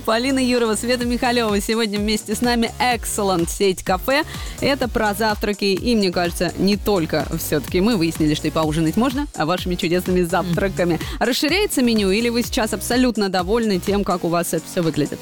Полина 0.07 0.39
Юрова, 0.39 0.75
Света 0.75 1.05
Михалева 1.05 1.61
сегодня 1.61 1.99
вместе 1.99 2.35
с 2.35 2.41
нами 2.41 2.73
Excellent 2.81 3.51
сеть 3.51 3.85
кафе. 3.85 4.25
Это 4.63 4.89
про 4.89 5.13
завтраки, 5.13 5.67
и 5.67 5.95
мне 5.95 6.11
кажется, 6.11 6.55
не 6.57 6.79
только 6.79 7.27
все-таки 7.39 7.83
мы 7.83 7.97
выяснили, 7.99 8.33
что 8.33 8.49
и 8.49 8.51
поужинать 8.51 8.97
можно, 8.97 9.27
а 9.37 9.45
вашими 9.45 9.75
чудесными 9.75 10.23
завтраками. 10.23 10.99
Расширяется 11.19 11.83
меню, 11.83 12.11
или 12.11 12.31
вы 12.31 12.43
сейчас 12.43 12.73
абсолютно 12.73 13.29
довольны 13.29 13.79
тем, 13.79 14.03
как 14.03 14.25
у 14.25 14.29
вас 14.29 14.55
это 14.55 14.65
все 14.67 14.81
выглядит? 14.81 15.21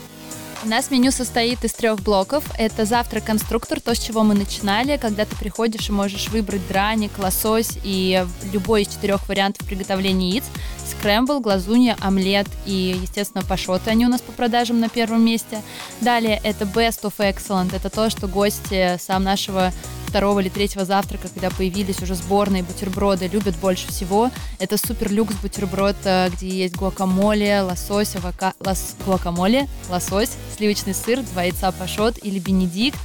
У 0.64 0.68
нас 0.68 0.92
меню 0.92 1.10
состоит 1.10 1.64
из 1.64 1.72
трех 1.72 2.00
блоков. 2.02 2.44
Это 2.56 2.84
завтрак-конструктор, 2.84 3.80
то, 3.80 3.96
с 3.96 3.98
чего 3.98 4.22
мы 4.22 4.34
начинали, 4.34 4.96
когда 4.96 5.24
ты 5.24 5.34
приходишь 5.34 5.88
и 5.88 5.92
можешь 5.92 6.28
выбрать 6.28 6.66
драник, 6.68 7.18
лосось 7.18 7.78
и 7.82 8.24
любой 8.52 8.82
из 8.82 8.88
четырех 8.88 9.28
вариантов 9.28 9.66
приготовления 9.66 10.30
яиц. 10.30 10.44
Скрэмбл, 10.88 11.40
глазунья, 11.40 11.96
омлет 12.00 12.46
и, 12.64 12.96
естественно, 13.02 13.42
пашоты. 13.44 13.90
Они 13.90 14.06
у 14.06 14.08
нас 14.08 14.20
по 14.20 14.30
продажам 14.30 14.78
на 14.78 14.88
первом 14.88 15.24
месте. 15.24 15.62
Далее 16.00 16.40
это 16.44 16.64
Best 16.64 17.02
of 17.02 17.14
Excellent. 17.18 17.74
Это 17.74 17.90
то, 17.90 18.08
что 18.08 18.28
гости 18.28 18.98
сам 19.00 19.24
нашего 19.24 19.72
второго 20.12 20.40
или 20.40 20.50
третьего 20.50 20.84
завтрака, 20.84 21.28
когда 21.28 21.48
появились 21.48 22.02
уже 22.02 22.14
сборные 22.14 22.62
бутерброды, 22.62 23.28
любят 23.28 23.56
больше 23.56 23.88
всего. 23.88 24.30
Это 24.58 24.76
супер 24.76 25.10
люкс 25.10 25.34
бутерброд, 25.36 25.96
э, 26.04 26.28
где 26.28 26.48
есть 26.48 26.76
гуакамоле, 26.76 27.62
лосось, 27.62 28.14
авока... 28.16 28.52
лос- 28.60 28.94
гуакамоле, 29.06 29.70
лосось, 29.88 30.32
сливочный 30.54 30.92
сыр, 30.92 31.22
два 31.22 31.44
яйца 31.44 31.72
пашот 31.72 32.18
или 32.22 32.38
бенедикт. 32.38 32.98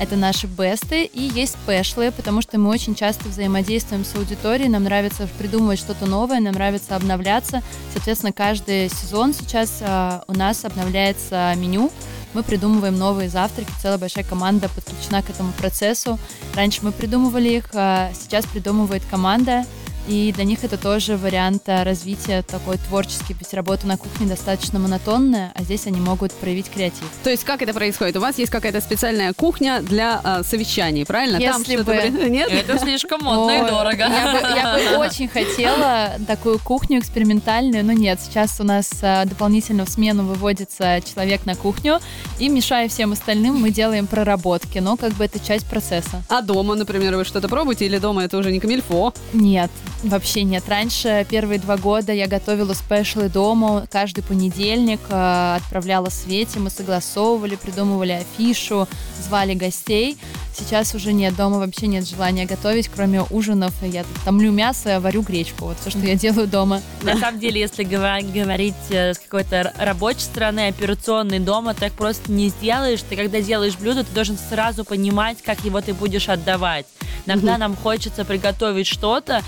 Это 0.00 0.16
наши 0.16 0.48
бесты. 0.48 1.04
И 1.04 1.22
есть 1.22 1.56
спешлы, 1.62 2.10
потому 2.10 2.42
что 2.42 2.58
мы 2.58 2.70
очень 2.70 2.96
часто 2.96 3.28
взаимодействуем 3.28 4.04
с 4.04 4.16
аудиторией. 4.16 4.68
Нам 4.68 4.82
нравится 4.82 5.28
придумывать 5.38 5.78
что-то 5.78 6.06
новое, 6.06 6.40
нам 6.40 6.54
нравится 6.54 6.96
обновляться. 6.96 7.62
Соответственно, 7.92 8.32
каждый 8.32 8.88
сезон 8.88 9.32
сейчас 9.32 9.78
э, 9.80 10.20
у 10.26 10.32
нас 10.32 10.64
обновляется 10.64 11.54
меню. 11.56 11.92
Мы 12.34 12.42
придумываем 12.42 12.96
новые 12.96 13.28
завтраки, 13.28 13.70
целая 13.80 13.98
большая 13.98 14.24
команда 14.24 14.68
подключена 14.68 15.22
к 15.22 15.30
этому 15.30 15.52
процессу. 15.52 16.18
Раньше 16.54 16.80
мы 16.82 16.92
придумывали 16.92 17.48
их, 17.48 17.70
а 17.74 18.10
сейчас 18.14 18.44
придумывает 18.46 19.02
команда. 19.10 19.64
И 20.06 20.32
для 20.32 20.44
них 20.44 20.64
это 20.64 20.78
тоже 20.78 21.16
вариант 21.16 21.62
а, 21.66 21.84
развития 21.84 22.42
такой 22.42 22.78
творческий, 22.78 23.34
ведь 23.38 23.52
работа 23.52 23.86
на 23.86 23.96
кухне 23.96 24.26
достаточно 24.26 24.78
монотонная, 24.78 25.52
а 25.54 25.62
здесь 25.62 25.86
они 25.86 26.00
могут 26.00 26.32
проявить 26.32 26.70
креатив. 26.70 27.04
То 27.22 27.30
есть 27.30 27.44
как 27.44 27.62
это 27.62 27.74
происходит? 27.74 28.16
У 28.16 28.20
вас 28.20 28.38
есть 28.38 28.50
какая-то 28.50 28.80
специальная 28.80 29.32
кухня 29.32 29.82
для 29.82 30.20
а, 30.22 30.42
совещаний, 30.42 31.04
правильно? 31.04 31.36
Если 31.36 31.74
что-то 31.74 31.84
бы. 31.84 32.08
Нет? 32.28 32.50
Это 32.50 32.78
слишком 32.78 33.20
модно 33.22 33.50
и 33.50 33.68
дорого. 33.68 33.98
Я 33.98 34.32
бы, 34.32 34.38
я 34.38 34.92
бы 34.92 34.96
очень 35.04 35.28
хотела 35.28 36.12
такую 36.26 36.58
кухню 36.58 37.00
экспериментальную, 37.00 37.84
но 37.84 37.92
нет. 37.92 38.18
Сейчас 38.20 38.60
у 38.60 38.64
нас 38.64 38.90
а, 39.02 39.24
дополнительно 39.24 39.84
в 39.84 39.88
смену 39.88 40.24
выводится 40.24 41.00
человек 41.02 41.44
на 41.46 41.54
кухню, 41.54 42.00
и 42.38 42.48
мешая 42.48 42.88
всем 42.88 43.12
остальным, 43.12 43.56
мы 43.56 43.70
делаем 43.70 44.06
проработки, 44.06 44.78
но 44.78 44.96
как 44.96 45.12
бы 45.12 45.24
это 45.24 45.38
часть 45.38 45.66
процесса. 45.66 46.22
А 46.28 46.40
дома, 46.40 46.74
например, 46.74 47.16
вы 47.16 47.24
что-то 47.24 47.48
пробуете 47.48 47.86
или 47.86 47.98
дома 47.98 48.24
это 48.24 48.38
уже 48.38 48.52
не 48.52 48.60
камильфо? 48.60 49.12
Нет, 49.32 49.70
Вообще 50.04 50.44
нет. 50.44 50.62
Раньше, 50.68 51.26
первые 51.28 51.58
два 51.58 51.76
года, 51.76 52.12
я 52.12 52.28
готовила 52.28 52.72
спешлы 52.72 53.28
дома 53.28 53.86
каждый 53.90 54.22
понедельник, 54.22 55.00
э, 55.08 55.56
отправляла 55.56 56.08
Свете, 56.08 56.60
мы 56.60 56.70
согласовывали, 56.70 57.56
придумывали 57.56 58.12
афишу, 58.12 58.86
звали 59.20 59.54
гостей. 59.54 60.16
Сейчас 60.56 60.94
уже 60.94 61.12
нет, 61.12 61.34
дома 61.34 61.58
вообще 61.58 61.88
нет 61.88 62.06
желания 62.06 62.46
готовить, 62.46 62.88
кроме 62.88 63.22
ужинов. 63.22 63.74
Я 63.82 64.04
томлю 64.24 64.52
мясо, 64.52 65.00
варю 65.00 65.22
гречку. 65.22 65.66
Вот 65.66 65.78
все, 65.80 65.90
что 65.90 65.98
я 66.00 66.14
делаю 66.14 66.46
дома. 66.46 66.80
На 67.02 67.16
самом 67.16 67.40
деле, 67.40 67.60
если 67.60 67.82
говорить 67.82 68.74
э, 68.90 69.14
с 69.14 69.18
какой-то 69.18 69.72
рабочей 69.78 70.20
стороны, 70.20 70.68
операционной 70.68 71.40
дома, 71.40 71.74
так 71.74 71.92
просто 71.92 72.30
не 72.30 72.50
сделаешь. 72.50 73.02
Ты 73.02 73.16
когда 73.16 73.40
делаешь 73.40 73.76
блюдо, 73.76 74.04
ты 74.04 74.12
должен 74.12 74.38
сразу 74.38 74.84
понимать, 74.84 75.38
как 75.42 75.64
его 75.64 75.80
ты 75.80 75.92
будешь 75.92 76.28
отдавать. 76.28 76.86
Иногда 77.26 77.58
нам 77.58 77.76
хочется 77.76 78.24
приготовить 78.24 78.86
что-то, 78.86 79.42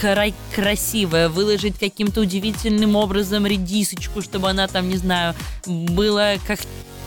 кра- 0.00 0.32
красивое, 0.54 1.28
выложить 1.28 1.78
каким-то 1.78 2.20
удивительным 2.20 2.96
образом 2.96 3.46
редисочку, 3.46 4.22
чтобы 4.22 4.50
она 4.50 4.66
там, 4.68 4.88
не 4.88 4.96
знаю, 4.96 5.34
была 5.66 6.34
как 6.46 6.60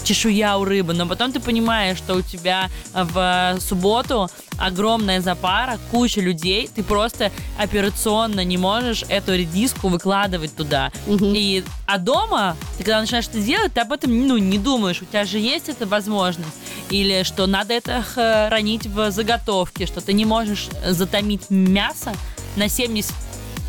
чешуя 0.03 0.55
у 0.57 0.65
рыбы, 0.65 0.93
но 0.93 1.07
потом 1.07 1.31
ты 1.31 1.39
понимаешь, 1.39 1.97
что 1.97 2.13
у 2.13 2.21
тебя 2.21 2.69
в 2.93 3.57
субботу 3.59 4.29
огромная 4.57 5.19
запара, 5.19 5.79
куча 5.91 6.21
людей, 6.21 6.69
ты 6.73 6.83
просто 6.83 7.31
операционно 7.57 8.43
не 8.43 8.57
можешь 8.57 9.03
эту 9.09 9.35
редиску 9.35 9.89
выкладывать 9.89 10.55
туда. 10.55 10.91
Мгм. 11.07 11.33
И, 11.35 11.63
а 11.87 11.97
дома, 11.97 12.55
ты 12.77 12.83
когда 12.83 13.01
начинаешь 13.01 13.27
это 13.27 13.39
делать, 13.39 13.73
ты 13.73 13.81
об 13.81 13.91
этом 13.91 14.27
ну, 14.27 14.37
не 14.37 14.57
думаешь, 14.59 15.01
у 15.01 15.05
тебя 15.05 15.25
же 15.25 15.39
есть 15.39 15.69
эта 15.69 15.85
возможность. 15.85 16.55
Или 16.91 17.23
что 17.23 17.47
надо 17.47 17.73
это 17.73 18.03
хранить 18.03 18.85
в 18.85 19.11
заготовке, 19.11 19.87
что 19.87 20.01
ты 20.01 20.13
не 20.13 20.25
можешь 20.25 20.69
затомить 20.87 21.49
мясо 21.49 22.13
на 22.57 22.69
70 22.69 23.13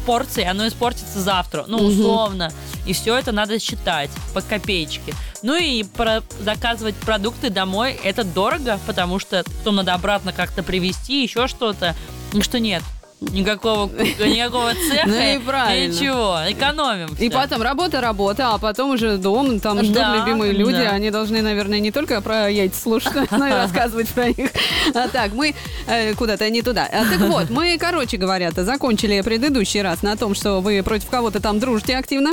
порций, 0.06 0.44
оно 0.44 0.68
испортится 0.68 1.20
завтра, 1.20 1.64
ну, 1.66 1.78
Мгм. 1.78 1.86
условно. 1.86 2.52
И 2.86 2.92
все 2.92 3.16
это 3.16 3.32
надо 3.32 3.58
считать 3.58 4.10
по 4.34 4.40
копеечке. 4.40 5.12
Ну 5.42 5.56
и 5.56 5.82
про- 5.82 6.22
заказывать 6.40 6.94
продукты 6.94 7.50
домой, 7.50 7.98
это 8.04 8.22
дорого, 8.22 8.78
потому 8.86 9.18
что 9.18 9.42
потом 9.58 9.76
надо 9.76 9.94
обратно 9.94 10.32
как-то 10.32 10.62
привезти, 10.62 11.22
еще 11.24 11.48
что-то. 11.48 11.96
Ну 12.32 12.42
что 12.42 12.60
нет, 12.60 12.82
никакого, 13.20 13.90
никакого 13.96 14.72
цеха, 14.90 15.06
Ну 15.06 15.14
и 15.14 15.38
правильно. 15.38 15.92
ничего, 15.92 16.38
экономим. 16.48 17.16
И 17.18 17.30
потом 17.30 17.62
работа, 17.62 18.00
работа, 18.00 18.54
а 18.54 18.58
потом 18.58 18.90
уже 18.90 19.16
дом, 19.16 19.60
там 19.60 19.82
ждут 19.82 19.94
Да, 19.94 20.16
любимые 20.16 20.52
люди, 20.52 20.82
да. 20.82 20.90
они 20.90 21.10
должны, 21.10 21.42
наверное, 21.42 21.80
не 21.80 21.90
только 21.90 22.20
про 22.20 22.50
яйца 22.50 22.80
слушать, 22.80 23.30
но 23.30 23.46
и 23.46 23.50
рассказывать 23.52 24.08
про 24.08 24.28
них. 24.28 24.50
А, 24.94 25.08
так, 25.08 25.32
мы 25.32 25.54
э, 25.86 26.14
куда-то 26.14 26.48
не 26.50 26.62
туда. 26.62 26.88
А, 26.92 27.04
так 27.04 27.20
вот, 27.28 27.50
мы, 27.50 27.76
короче 27.78 28.16
говоря, 28.16 28.50
закончили 28.50 29.20
предыдущий 29.22 29.82
раз 29.82 30.02
на 30.02 30.16
том, 30.16 30.34
что 30.34 30.60
вы 30.60 30.82
против 30.82 31.08
кого-то 31.08 31.40
там 31.40 31.58
дружите 31.58 31.96
активно, 31.96 32.32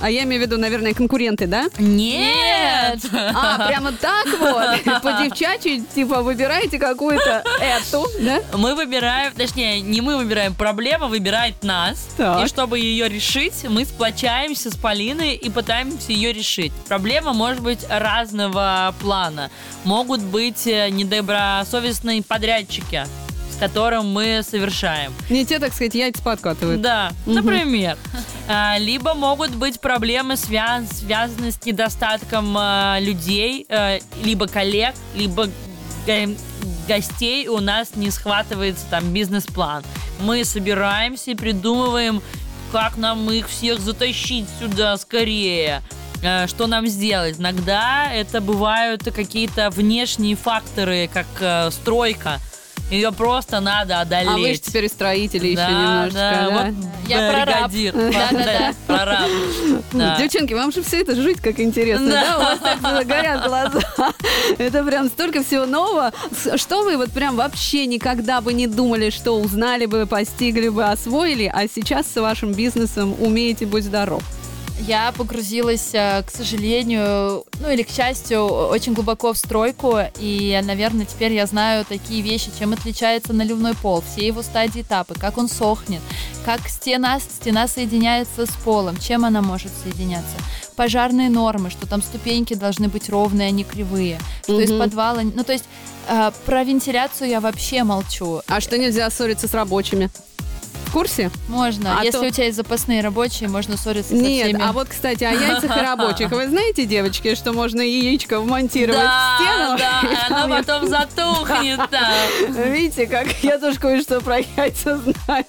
а 0.00 0.10
я 0.10 0.22
имею 0.24 0.42
в 0.42 0.46
виду, 0.46 0.58
наверное, 0.58 0.94
конкуренты, 0.94 1.46
да? 1.46 1.66
Нет! 1.78 3.00
А, 3.12 3.68
прямо 3.68 3.92
так 3.92 4.26
вот, 4.38 5.02
по 5.02 5.12
девчачьи, 5.22 5.82
типа, 5.94 6.22
выбираете 6.22 6.78
какую-то 6.78 7.42
эту, 7.60 8.06
да? 8.20 8.40
Мы 8.56 8.74
выбираем, 8.74 9.32
точнее, 9.34 9.80
не 9.80 10.00
мы 10.00 10.21
выбираем, 10.22 10.54
проблема 10.54 11.06
выбирает 11.08 11.62
нас. 11.62 12.08
Так. 12.16 12.44
И 12.44 12.48
чтобы 12.48 12.78
ее 12.78 13.08
решить, 13.08 13.64
мы 13.68 13.84
сплочаемся 13.84 14.70
с 14.70 14.76
Полиной 14.76 15.34
и 15.34 15.50
пытаемся 15.50 16.12
ее 16.12 16.32
решить. 16.32 16.72
Проблема 16.88 17.32
может 17.32 17.62
быть 17.62 17.80
разного 17.88 18.94
плана. 19.00 19.50
Могут 19.84 20.20
быть 20.22 20.66
э, 20.66 20.88
недобросовестные 20.90 22.22
подрядчики, 22.22 23.06
с 23.50 23.56
которым 23.58 24.06
мы 24.12 24.42
совершаем. 24.48 25.12
Не 25.30 25.44
те, 25.44 25.58
так 25.58 25.72
сказать, 25.72 25.94
яйца 25.94 26.22
подкатывают. 26.22 26.80
Да, 26.80 27.12
Мгм. 27.26 27.34
например. 27.36 27.96
А, 28.48 28.76
Либо 28.78 29.14
могут 29.14 29.50
быть 29.50 29.80
проблемы, 29.80 30.34
свя- 30.34 30.86
связанные 30.92 31.52
с 31.52 31.64
недостатком 31.64 32.54
а, 32.58 32.98
людей, 33.00 33.66
э, 33.68 34.00
либо 34.24 34.46
коллег, 34.48 34.94
либо 35.14 35.48
га- 36.06 36.34
гостей 36.88 37.46
у 37.48 37.60
нас 37.60 37.94
не 37.94 38.10
схватывается 38.10 38.84
там 38.90 39.12
бизнес-план. 39.12 39.84
Мы 40.22 40.44
собираемся 40.44 41.32
и 41.32 41.34
придумываем, 41.34 42.22
как 42.70 42.96
нам 42.96 43.30
их 43.30 43.48
всех 43.48 43.80
затащить 43.80 44.46
сюда 44.58 44.96
скорее. 44.96 45.82
э, 46.22 46.46
Что 46.46 46.66
нам 46.66 46.86
сделать? 46.86 47.38
Иногда 47.38 48.10
это 48.12 48.40
бывают 48.40 49.02
какие-то 49.04 49.70
внешние 49.70 50.36
факторы, 50.36 51.10
как 51.12 51.26
э, 51.40 51.70
стройка. 51.70 52.40
Ее 52.92 53.10
просто 53.10 53.60
надо 53.60 54.00
одолеть. 54.00 54.28
А 54.28 54.36
вы 54.36 54.54
же 54.54 54.60
теперь 54.60 54.88
строители 54.88 55.46
еще 55.48 55.56
Да, 55.56 55.70
немножечко, 55.70 56.18
да, 56.18 56.50
да? 56.50 56.50
вот 56.50 57.08
Я 57.08 57.32
бригадир. 57.32 57.92
Да-да-да. 57.94 58.74
Прораб. 58.86 59.30
Да. 59.92 60.16
Девчонки, 60.18 60.52
вам 60.52 60.72
же 60.72 60.82
все 60.82 61.00
это 61.00 61.14
жить 61.14 61.40
как 61.40 61.58
интересно, 61.58 62.06
да? 62.06 62.24
Да. 62.24 62.36
У 62.36 62.40
вас 62.40 62.58
так 62.82 63.06
горят 63.06 63.46
глаза. 63.46 63.80
Это 64.58 64.84
прям 64.84 65.08
столько 65.08 65.42
всего 65.42 65.64
нового. 65.64 66.12
Что 66.56 66.82
вы 66.82 66.98
вот 66.98 67.10
прям 67.12 67.36
вообще 67.36 67.86
никогда 67.86 68.42
бы 68.42 68.52
не 68.52 68.66
думали, 68.66 69.08
что 69.08 69.40
узнали 69.40 69.86
бы, 69.86 70.06
постигли 70.06 70.68
бы, 70.68 70.84
освоили, 70.84 71.50
а 71.52 71.66
сейчас 71.74 72.06
с 72.12 72.20
вашим 72.20 72.52
бизнесом 72.52 73.14
умеете 73.18 73.64
быть 73.64 73.84
здоров? 73.84 74.22
Я 74.86 75.12
погрузилась, 75.12 75.90
э, 75.92 76.22
к 76.22 76.30
сожалению, 76.30 77.44
ну 77.60 77.70
или 77.70 77.82
к 77.82 77.88
счастью, 77.90 78.44
очень 78.46 78.94
глубоко 78.94 79.32
в 79.32 79.38
стройку, 79.38 79.98
и, 80.18 80.60
наверное, 80.64 81.06
теперь 81.06 81.32
я 81.32 81.46
знаю 81.46 81.84
такие 81.84 82.20
вещи, 82.20 82.50
чем 82.58 82.72
отличается 82.72 83.32
наливной 83.32 83.74
пол, 83.74 84.02
все 84.02 84.26
его 84.26 84.42
стадии 84.42 84.82
этапы, 84.82 85.14
как 85.14 85.38
он 85.38 85.48
сохнет, 85.48 86.00
как 86.44 86.68
стена, 86.68 87.20
стена 87.20 87.68
соединяется 87.68 88.46
с 88.46 88.50
полом, 88.64 88.96
чем 88.96 89.24
она 89.24 89.40
может 89.40 89.70
соединяться. 89.84 90.36
Пожарные 90.74 91.30
нормы, 91.30 91.70
что 91.70 91.86
там 91.86 92.02
ступеньки 92.02 92.54
должны 92.54 92.88
быть 92.88 93.08
ровные, 93.08 93.48
а 93.48 93.50
не 93.50 93.62
кривые, 93.62 94.18
что 94.42 94.60
из 94.60 94.70
Мгм. 94.70 94.80
подвала... 94.80 95.22
Ну, 95.22 95.44
то 95.44 95.52
есть 95.52 95.64
э, 96.08 96.32
про 96.44 96.64
вентиляцию 96.64 97.28
я 97.28 97.40
вообще 97.40 97.84
молчу. 97.84 98.40
А 98.48 98.60
что 98.60 98.76
нельзя 98.78 99.08
ссориться 99.10 99.46
с 99.46 99.54
рабочими? 99.54 100.10
В 100.92 100.94
курсе? 100.94 101.30
Можно. 101.48 101.98
А 101.98 102.04
Если 102.04 102.18
то- 102.18 102.26
у 102.26 102.30
тебя 102.30 102.44
есть 102.44 102.56
запасные 102.58 103.00
рабочие, 103.00 103.48
можно 103.48 103.78
ссориться 103.78 104.10
со 104.10 104.14
Нет, 104.22 104.48
всеми. 104.48 104.62
а 104.62 104.72
вот, 104.72 104.88
кстати, 104.90 105.24
о 105.24 105.30
яйцах 105.32 105.74
и 105.74 105.80
рабочих. 105.80 106.30
Вы 106.30 106.48
знаете, 106.50 106.84
девочки, 106.84 107.34
что 107.34 107.54
можно 107.54 107.80
яичко 107.80 108.38
вмонтировать 108.40 109.00
в 109.00 109.02
Да, 109.02 109.38
стену? 109.40 109.78
да, 109.78 110.02
и 110.12 110.28
там 110.28 110.52
оно 110.52 110.56
потом 110.58 110.88
затухнет. 110.90 111.80
Видите, 112.66 113.06
как 113.06 113.26
я 113.42 113.58
тоже 113.58 113.78
кое-что 113.78 114.20
про 114.20 114.40
яйца 114.40 114.98
знаю. 114.98 115.46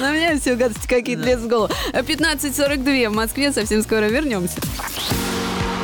На 0.00 0.12
меня 0.12 0.38
все 0.38 0.54
гадости 0.54 0.86
какие-то 0.86 1.24
лезут 1.24 1.46
в 1.46 1.48
голову. 1.48 1.72
15.42 1.92 3.08
в 3.08 3.14
Москве. 3.14 3.52
Совсем 3.52 3.82
скоро 3.82 4.04
вернемся. 4.04 4.60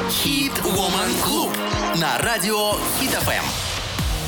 Хит 0.09 0.53
Woman 0.63 1.11
Club 1.27 1.51
на 1.99 2.17
радио 2.23 2.75
Хит 3.01 3.11
ФМ. 3.11 3.68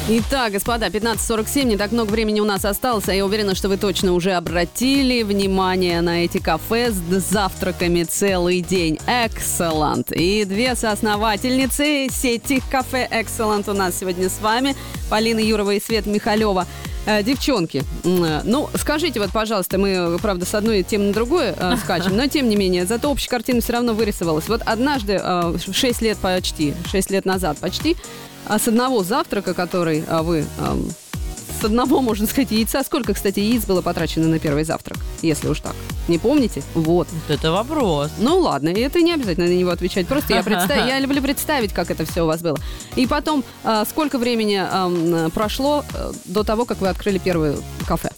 Итак, 0.09 0.53
господа, 0.53 0.87
15.47, 0.89 1.65
не 1.65 1.77
так 1.77 1.93
много 1.93 2.11
времени 2.11 2.41
у 2.41 2.45
нас 2.45 2.65
осталось, 2.65 3.09
а 3.09 3.15
я 3.15 3.25
уверена, 3.25 3.55
что 3.55 3.69
вы 3.69 3.77
точно 3.77 4.15
уже 4.15 4.33
обратили 4.33 5.23
внимание 5.23 6.01
на 6.01 6.25
эти 6.25 6.39
кафе 6.39 6.91
с 6.91 6.95
завтраками 7.31 8.03
целый 8.03 8.61
день. 8.61 8.99
Excellent. 9.07 10.13
И 10.15 10.45
две 10.45 10.75
соосновательницы 10.75 12.09
сети 12.11 12.63
кафе 12.71 13.07
Excellent 13.11 13.71
у 13.71 13.75
нас 13.75 13.99
сегодня 13.99 14.29
с 14.29 14.41
вами. 14.41 14.75
Полина 15.11 15.39
Юрова 15.39 15.73
и 15.73 15.81
Свет 15.81 16.07
Михалева. 16.07 16.67
Э, 17.07 17.23
девчонки, 17.23 17.83
э, 18.05 18.41
ну, 18.45 18.69
скажите 18.75 19.21
вот, 19.21 19.31
пожалуйста, 19.33 19.79
мы, 19.79 19.89
э, 19.89 20.19
правда, 20.21 20.45
с 20.45 20.55
одной 20.55 20.83
темы 20.83 21.07
на 21.07 21.13
другую 21.13 21.55
э, 21.57 21.77
скачем, 21.85 22.17
но 22.17 22.27
тем 22.27 22.49
не 22.49 22.57
менее, 22.57 22.85
зато 22.85 23.11
общая 23.11 23.31
картина 23.31 23.61
все 23.61 23.73
равно 23.73 23.95
вырисовалась. 23.95 24.49
Вот 24.49 24.63
однажды, 24.67 25.21
э, 25.23 25.55
6 25.73 26.03
лет 26.03 26.19
почти, 26.19 26.75
6 26.91 27.11
лет 27.11 27.25
назад 27.25 27.59
почти, 27.59 27.97
а 28.47 28.59
с 28.59 28.69
одного 28.69 29.03
завтрака, 29.03 29.55
который 29.55 30.05
вы... 30.23 30.45
ам, 30.59 30.91
с 31.61 31.65
одного, 31.65 32.01
можно 32.03 32.27
сказать, 32.27 32.51
яйца. 32.51 32.83
Сколько, 32.83 33.15
кстати, 33.15 33.41
яиц 33.41 33.65
было 33.65 33.83
потрачено 33.83 34.29
на 34.29 34.39
первый 34.39 34.65
завтрак, 34.65 34.99
если 35.23 35.49
уж 35.49 35.61
так? 35.61 35.75
Не 36.11 36.19
помните? 36.19 36.63
Вот. 36.75 37.07
Вот 37.11 37.31
это 37.31 37.53
вопрос. 37.53 38.11
Ну 38.19 38.39
ладно, 38.41 38.69
и 38.71 38.81
это 38.81 39.01
не 39.01 39.13
обязательно 39.13 39.47
на 39.47 39.55
него 39.55 39.71
отвечать. 39.71 40.09
Просто 40.09 40.35
я, 40.35 40.43
представ- 40.43 40.89
я 40.89 40.99
люблю 40.99 41.23
представить, 41.23 41.73
как 41.73 41.91
это 41.91 42.05
все 42.05 42.23
у 42.23 42.27
вас 42.27 42.41
было. 42.41 42.59
И 42.97 43.07
потом, 43.07 43.45
а, 43.63 43.85
сколько 43.85 44.19
времени 44.19 44.61
прошло 45.31 45.85
э, 45.95 46.13
до 46.25 46.43
того, 46.43 46.65
как 46.65 46.81
вы 46.81 46.89
открыли 46.89 47.19
первое 47.19 47.57
кафе? 47.87 48.11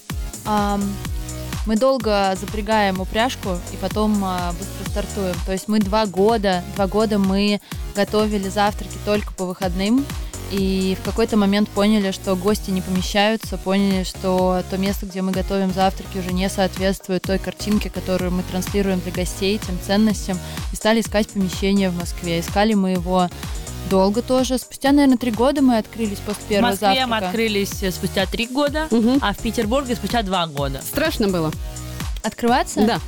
Мы 1.67 1.77
долго 1.77 2.35
запрягаем 2.41 3.01
упряжку 3.01 3.51
и 3.73 3.77
потом 3.77 4.21
а, 4.25 4.53
быстро 4.59 4.91
стартуем. 4.91 5.37
То 5.47 5.53
есть 5.53 5.69
мы 5.69 5.79
два 5.79 6.07
года, 6.07 6.65
два 6.75 6.89
года 6.89 7.19
мы 7.19 7.61
готовили 7.95 8.49
завтраки 8.49 8.97
только 9.05 9.33
по 9.35 9.45
выходным. 9.45 10.05
И 10.53 10.97
в 11.01 11.05
какой-то 11.05 11.39
момент 11.39 11.71
поняли, 11.71 12.11
что 12.11 12.37
гости 12.37 12.71
не 12.71 12.83
помещаются, 12.83 13.57
поняли, 13.57 14.05
что 14.05 14.63
то 14.71 14.77
место, 14.77 15.07
где 15.07 15.23
мы 15.23 15.33
готовим 15.33 15.73
завтраки, 15.73 16.19
уже 16.19 16.33
не 16.35 16.49
соответствует 16.51 17.23
той 17.23 17.39
картинке, 17.39 17.89
которую 17.89 18.33
мы 18.33 18.43
транслируем 18.43 19.01
для 19.01 19.13
гостей, 19.13 19.59
тем 19.59 19.79
ценностям. 19.81 20.39
И 20.73 20.77
стали 20.77 21.01
искать 21.01 21.29
помещение 21.29 21.89
в 21.89 21.97
Москве. 21.97 22.41
Искали 22.41 22.75
мы 22.75 22.91
его 22.91 23.29
Долго 23.91 24.23
тоже. 24.23 24.59
Спустя, 24.59 24.93
наверное, 24.93 25.19
три 25.19 25.31
года 25.33 25.61
мы 25.61 25.77
открылись 25.77 26.19
после 26.19 26.43
В 26.45 26.47
первого 26.47 26.71
Москве 26.71 26.89
мы 26.89 26.97
завтрака. 27.11 27.27
открылись 27.27 27.83
э, 27.83 27.91
спустя 27.91 28.27
три 28.27 28.47
года, 28.47 28.87
Мгм. 28.91 29.19
а 29.21 29.35
в 29.35 29.39
Петербурге 29.39 29.97
спустя 29.97 30.23
два 30.23 30.47
года. 30.47 30.81
Страшно 30.83 31.29
было? 31.29 31.51
Открываться? 32.23 32.87
Да. 32.87 33.01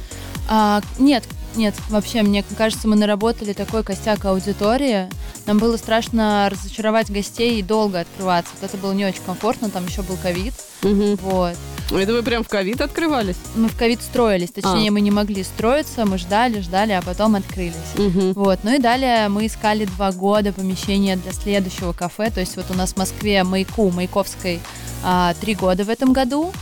А, 0.48 0.82
нет, 0.98 1.24
нет, 1.56 1.74
вообще, 1.88 2.22
мне 2.22 2.44
кажется, 2.56 2.88
мы 2.88 2.96
наработали 2.96 3.52
такой 3.52 3.82
костяк 3.82 4.24
аудитории. 4.24 5.08
Нам 5.46 5.58
было 5.58 5.76
страшно 5.76 6.48
разочаровать 6.50 7.10
гостей 7.10 7.58
и 7.58 7.62
долго 7.62 8.00
открываться. 8.00 8.52
Вот 8.60 8.68
это 8.68 8.76
было 8.76 8.92
не 8.92 9.04
очень 9.04 9.22
комфортно, 9.24 9.70
там 9.70 9.86
еще 9.86 10.02
был 10.02 10.16
ковид. 10.16 10.54
Мгм. 10.82 11.16
Вот. 11.16 11.56
Это 11.90 12.12
вы 12.12 12.22
прям 12.22 12.42
в 12.42 12.48
ковид 12.48 12.80
открывались? 12.80 13.36
Мы 13.54 13.68
в 13.68 13.76
ковид 13.76 14.00
строились, 14.02 14.50
точнее, 14.50 14.88
А. 14.88 14.92
мы 14.92 15.00
не 15.00 15.10
могли 15.10 15.44
строиться, 15.44 16.06
мы 16.06 16.18
ждали, 16.18 16.60
ждали, 16.60 16.92
а 16.92 17.02
потом 17.02 17.34
открылись. 17.36 17.74
Мгм. 17.96 18.32
Вот, 18.32 18.60
ну 18.62 18.74
и 18.74 18.78
далее 18.78 19.28
мы 19.28 19.46
искали 19.46 19.84
два 19.84 20.12
года 20.12 20.52
помещение 20.52 21.16
для 21.16 21.32
следующего 21.32 21.92
кафе. 21.92 22.30
То 22.30 22.40
есть 22.40 22.56
вот 22.56 22.66
у 22.70 22.74
нас 22.74 22.94
в 22.94 22.96
Москве 22.96 23.44
Маяку, 23.44 23.90
Маяковской, 23.90 24.60
а, 25.02 25.34
три 25.40 25.54
года 25.54 25.84
в 25.84 25.90
этом 25.90 26.12
году. 26.12 26.52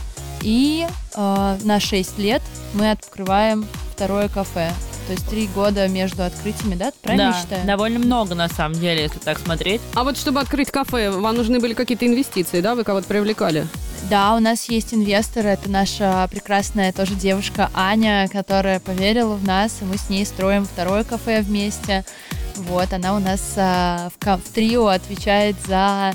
И 0.41 0.85
а, 1.15 1.57
на 1.63 1.79
шесть 1.79 2.17
лет 2.17 2.41
мы 2.73 2.91
открываем 2.91 3.65
второе 3.93 4.27
кафе. 4.27 4.73
То 5.07 5.13
есть 5.13 5.27
три 5.29 5.47
года 5.47 5.87
между 5.87 6.23
открытиями, 6.23 6.75
да? 6.75 6.91
Правильно 7.01 7.31
да, 7.31 7.39
считаю? 7.39 7.65
довольно 7.65 7.99
много 7.99 8.35
на 8.35 8.47
самом 8.47 8.79
деле, 8.79 9.03
если 9.03 9.19
так 9.19 9.37
смотреть. 9.37 9.81
А 9.93 10.03
вот 10.03 10.17
чтобы 10.17 10.39
открыть 10.39 10.71
кафе, 10.71 11.11
вам 11.11 11.35
нужны 11.35 11.59
были 11.59 11.73
какие-то 11.73 12.07
инвестиции, 12.07 12.61
да? 12.61 12.73
Вы 12.75 12.83
кого-то 12.83 13.07
привлекали? 13.07 13.67
Да, 14.09 14.35
у 14.35 14.39
нас 14.39 14.69
есть 14.69 14.93
инвестор, 14.93 15.45
это 15.47 15.69
наша 15.69 16.27
прекрасная 16.29 16.91
тоже 16.91 17.15
девушка 17.15 17.69
Аня, 17.73 18.27
которая 18.31 18.79
поверила 18.79 19.35
в 19.35 19.45
нас, 19.45 19.77
и 19.81 19.85
мы 19.85 19.97
с 19.97 20.09
ней 20.09 20.25
строим 20.25 20.65
второе 20.65 21.03
кафе 21.03 21.41
вместе. 21.41 22.03
Вот, 22.55 22.91
она 22.93 23.15
у 23.15 23.19
нас 23.19 23.53
а, 23.57 24.09
в, 24.09 24.37
в 24.37 24.53
трио 24.53 24.87
отвечает 24.87 25.55
за, 25.65 26.13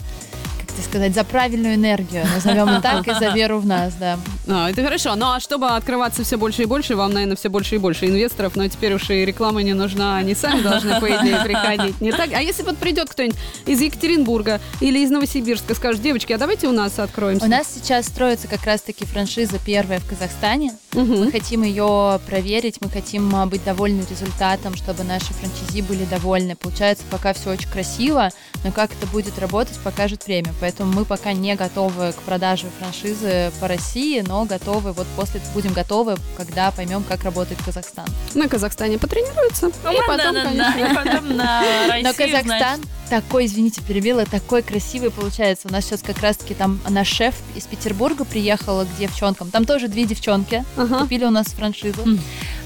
тебе 0.79 0.85
сказать, 0.85 1.15
за 1.15 1.25
правильную 1.25 1.75
энергию, 1.75 2.25
назовем 2.35 2.79
и 2.79 2.81
так, 2.81 3.07
и 3.07 3.15
за 3.15 3.31
веру 3.31 3.59
в 3.59 3.67
нас, 3.67 3.95
да. 3.95 4.19
А, 4.47 4.71
это 4.71 4.83
хорошо. 4.83 5.15
Ну 5.17 5.27
а 5.27 5.41
чтобы 5.41 5.69
открываться 5.69 6.25
все 6.25 6.37
больше 6.37 6.63
и 6.63 6.67
больше, 6.67 6.97
вам, 6.97 7.13
наверное, 7.13 7.37
все 7.37 7.49
больше 7.49 7.75
и 7.77 7.79
больше 7.79 8.07
инвесторов, 8.07 8.57
но 8.57 8.67
теперь 8.69 8.95
уж 8.95 9.11
и 9.11 9.25
реклама 9.25 9.63
не 9.63 9.75
нужна, 9.75 10.17
они 10.17 10.35
сами 10.35 10.63
должны, 10.63 11.01
по 11.01 11.07
идее, 11.07 11.41
приходить. 11.45 12.01
Не 12.01 12.13
так? 12.13 12.33
А 12.33 12.41
если 12.41 12.63
вот 12.63 12.79
придет 12.79 13.09
кто-нибудь 13.11 13.39
из 13.67 13.81
Екатеринбурга 13.81 14.61
или 14.81 15.01
из 15.01 15.11
Новосибирска, 15.11 15.75
скажет, 15.75 16.03
девочки, 16.03 16.33
а 16.33 16.39
давайте 16.39 16.69
у 16.69 16.73
нас 16.73 16.99
откроемся. 16.99 17.45
У 17.45 17.49
нас 17.49 17.67
сейчас 17.75 18.07
строится 18.07 18.49
как 18.49 18.65
раз-таки 18.65 19.05
франшиза 19.05 19.59
первая 19.65 19.99
в 20.01 20.09
Казахстане. 20.09 20.73
Мгм. 20.93 21.25
Мы 21.25 21.31
хотим 21.31 21.63
ее 21.63 22.19
проверить, 22.27 22.77
мы 22.81 22.89
хотим 22.89 23.35
а, 23.37 23.47
быть 23.47 23.63
довольны 23.65 24.05
результатом, 24.09 24.75
чтобы 24.75 25.05
наши 25.05 25.33
франчайзи 25.35 25.83
были 25.83 26.05
довольны. 26.05 26.57
Получается, 26.57 27.05
пока 27.11 27.33
все 27.35 27.51
очень 27.51 27.69
красиво, 27.69 28.31
но 28.65 28.73
как 28.73 28.93
это 28.93 29.07
будет 29.09 29.39
работать, 29.39 29.79
покажет 29.85 30.27
время. 30.27 30.55
Поэтому 30.61 30.93
мы 30.93 31.05
пока 31.05 31.33
не 31.35 31.55
готовы 31.57 32.13
к 32.13 32.23
продаже 32.23 32.67
франшизы 32.79 33.53
по 33.61 33.69
России, 33.69 34.21
но 34.27 34.45
готовы, 34.45 34.93
вот 34.93 35.07
после 35.17 35.41
будем 35.55 35.73
готовы, 35.73 36.17
когда 36.37 36.71
поймем, 36.71 37.05
как 37.05 37.23
работает 37.25 37.61
Казахстан. 37.63 38.07
На 38.35 38.49
Казахстане 38.49 38.99
потренируются. 38.99 39.69
И 39.69 39.99
потом, 40.07 40.35
Да, 40.35 40.43
конечно. 40.45 40.95
потом 40.95 41.37
на 41.37 41.63
Но 42.03 42.15
Казахстан 42.15 42.45
значит. 42.45 42.87
Такой, 43.09 43.47
извините, 43.47 43.81
перебила, 43.83 44.25
такой 44.27 44.63
красивый 44.63 45.11
получается. 45.11 45.69
У 45.69 45.73
нас 45.73 45.85
сейчас 45.85 46.03
как 46.03 46.21
раз-таки 46.21 46.55
там 46.55 46.81
наш 46.89 47.09
шеф 47.09 47.35
из 47.55 47.65
Петербурга 47.67 48.25
приехала 48.25 48.85
к 48.85 48.97
девчонкам. 48.99 49.51
Там 49.51 49.65
тоже 49.65 49.89
две 49.89 50.05
девчонки 50.05 50.65
Ага. 50.77 51.01
купили 51.01 51.25
у 51.25 51.31
нас 51.31 51.47
франшизу. 51.49 52.03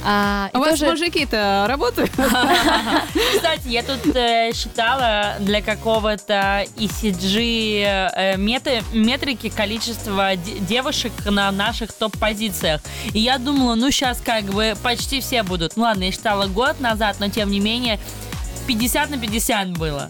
А, 0.05 0.51
и 0.53 0.57
А 0.57 0.59
у 0.59 0.61
вас 0.63 0.71
тоже- 0.79 0.91
мужики-то 0.91 1.67
работают? 1.69 2.11
Кстати, 3.35 3.69
я 3.69 3.83
тут 3.83 4.15
э, 4.17 4.53
считала 4.55 5.37
для 5.41 5.63
какого-то 5.63 6.65
ECG 6.77 7.83
э, 7.85 8.37
мета- 8.37 8.83
метрики 8.93 9.49
количество 9.49 10.35
де- 10.37 10.59
девушек 10.59 11.13
на 11.25 11.51
наших 11.53 11.93
топ-позициях. 11.93 12.81
И 13.13 13.21
я 13.21 13.39
думала, 13.39 13.75
ну 13.77 13.91
сейчас 13.91 14.21
как 14.25 14.45
бы 14.45 14.75
почти 14.83 15.21
все 15.21 15.43
будут. 15.43 15.77
Ну 15.77 15.85
ладно, 15.85 16.05
я 16.05 16.13
считала 16.13 16.47
год 16.47 16.81
назад, 16.81 17.17
но 17.21 17.29
тем 17.29 17.51
не 17.51 17.61
менее 17.61 17.99
50 18.67 19.11
на 19.11 19.19
50 19.19 19.71
было. 19.79 20.09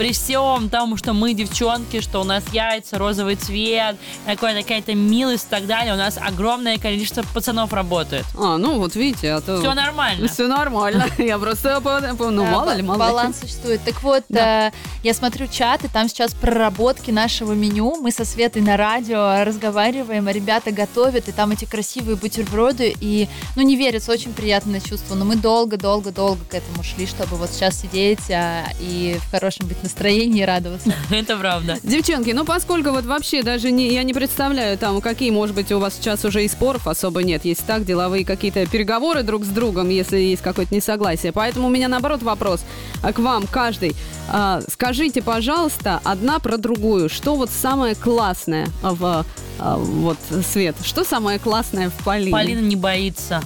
При 0.00 0.12
всем 0.14 0.70
том, 0.70 0.96
что 0.96 1.12
мы 1.12 1.34
девчонки, 1.34 2.00
что 2.00 2.22
у 2.22 2.24
нас 2.24 2.42
яйца, 2.54 2.96
розовый 2.96 3.36
цвет, 3.36 3.96
какая-то 4.24 4.62
какая-то 4.62 4.94
милость 4.94 5.44
и 5.48 5.50
так 5.50 5.66
далее, 5.66 5.92
у 5.92 5.98
нас 5.98 6.16
огромное 6.16 6.78
количество 6.78 7.22
пацанов 7.34 7.74
работает. 7.74 8.24
А, 8.34 8.56
ну 8.56 8.78
вот 8.78 8.94
видите, 8.94 9.30
а 9.30 9.42
то... 9.42 9.60
Все 9.60 9.74
нормально. 9.74 10.26
Все 10.26 10.46
нормально. 10.46 11.06
Я 11.18 11.38
просто, 11.38 11.82
по- 11.82 12.00
по- 12.16 12.30
ну 12.30 12.46
мало 12.46 12.74
ли, 12.74 12.82
мало 12.82 12.96
ли. 12.96 12.98
Баланс 13.10 13.40
существует. 13.40 13.82
Так 13.84 14.02
вот, 14.02 14.24
э, 14.30 14.70
я 15.02 15.14
смотрю 15.14 15.46
чаты, 15.48 15.90
там 15.92 16.08
сейчас 16.08 16.32
проработки 16.32 17.10
нашего 17.10 17.52
меню. 17.52 17.96
Мы 18.00 18.10
со 18.10 18.24
Светой 18.24 18.62
на 18.62 18.78
радио 18.78 19.44
разговариваем, 19.44 20.28
а 20.28 20.32
ребята 20.32 20.70
готовят, 20.70 21.28
и 21.28 21.32
там 21.32 21.50
эти 21.50 21.66
красивые 21.66 22.16
бутерброды. 22.16 22.96
И, 23.02 23.28
ну, 23.54 23.60
не 23.60 23.76
верится, 23.76 24.12
очень 24.12 24.32
приятное 24.32 24.80
чувство. 24.80 25.14
Но 25.14 25.26
мы 25.26 25.36
долго-долго-долго 25.36 26.42
к 26.46 26.54
этому 26.54 26.82
шли, 26.82 27.06
чтобы 27.06 27.36
вот 27.36 27.50
сейчас 27.50 27.78
сидеть 27.78 28.30
а, 28.30 28.64
и 28.80 29.18
в 29.20 29.30
хорошем 29.30 29.66
быть 29.66 29.76
настроении 29.76 29.89
и 29.98 30.44
радоваться. 30.44 30.92
Это 31.10 31.36
правда. 31.36 31.78
Девчонки, 31.82 32.30
ну 32.30 32.44
поскольку 32.44 32.90
вот 32.90 33.04
вообще 33.04 33.42
даже 33.42 33.70
не, 33.70 33.92
я 33.92 34.02
не 34.02 34.14
представляю 34.14 34.78
там, 34.78 35.00
какие, 35.00 35.30
может 35.30 35.54
быть, 35.54 35.72
у 35.72 35.78
вас 35.78 35.94
сейчас 35.94 36.24
уже 36.24 36.44
и 36.44 36.48
споров 36.48 36.86
особо 36.86 37.22
нет. 37.22 37.44
Есть 37.44 37.66
так, 37.66 37.84
деловые 37.84 38.24
какие-то 38.24 38.66
переговоры 38.66 39.22
друг 39.22 39.44
с 39.44 39.48
другом, 39.48 39.88
если 39.88 40.18
есть 40.18 40.42
какое-то 40.42 40.74
несогласие. 40.74 41.32
Поэтому 41.32 41.68
у 41.68 41.70
меня 41.70 41.88
наоборот 41.88 42.22
вопрос 42.22 42.64
а, 43.02 43.12
к 43.12 43.18
вам, 43.18 43.46
каждый. 43.46 43.94
А, 44.28 44.60
скажите, 44.70 45.22
пожалуйста, 45.22 46.00
одна 46.04 46.38
про 46.38 46.56
другую. 46.56 47.08
Что 47.08 47.34
вот 47.34 47.50
самое 47.50 47.94
классное 47.94 48.68
в 48.82 49.24
а, 49.58 49.76
вот 49.76 50.18
Свет? 50.50 50.76
Что 50.82 51.04
самое 51.04 51.38
классное 51.38 51.90
в 51.90 52.04
Полине? 52.04 52.32
Полина 52.32 52.60
не 52.60 52.76
боится. 52.76 53.42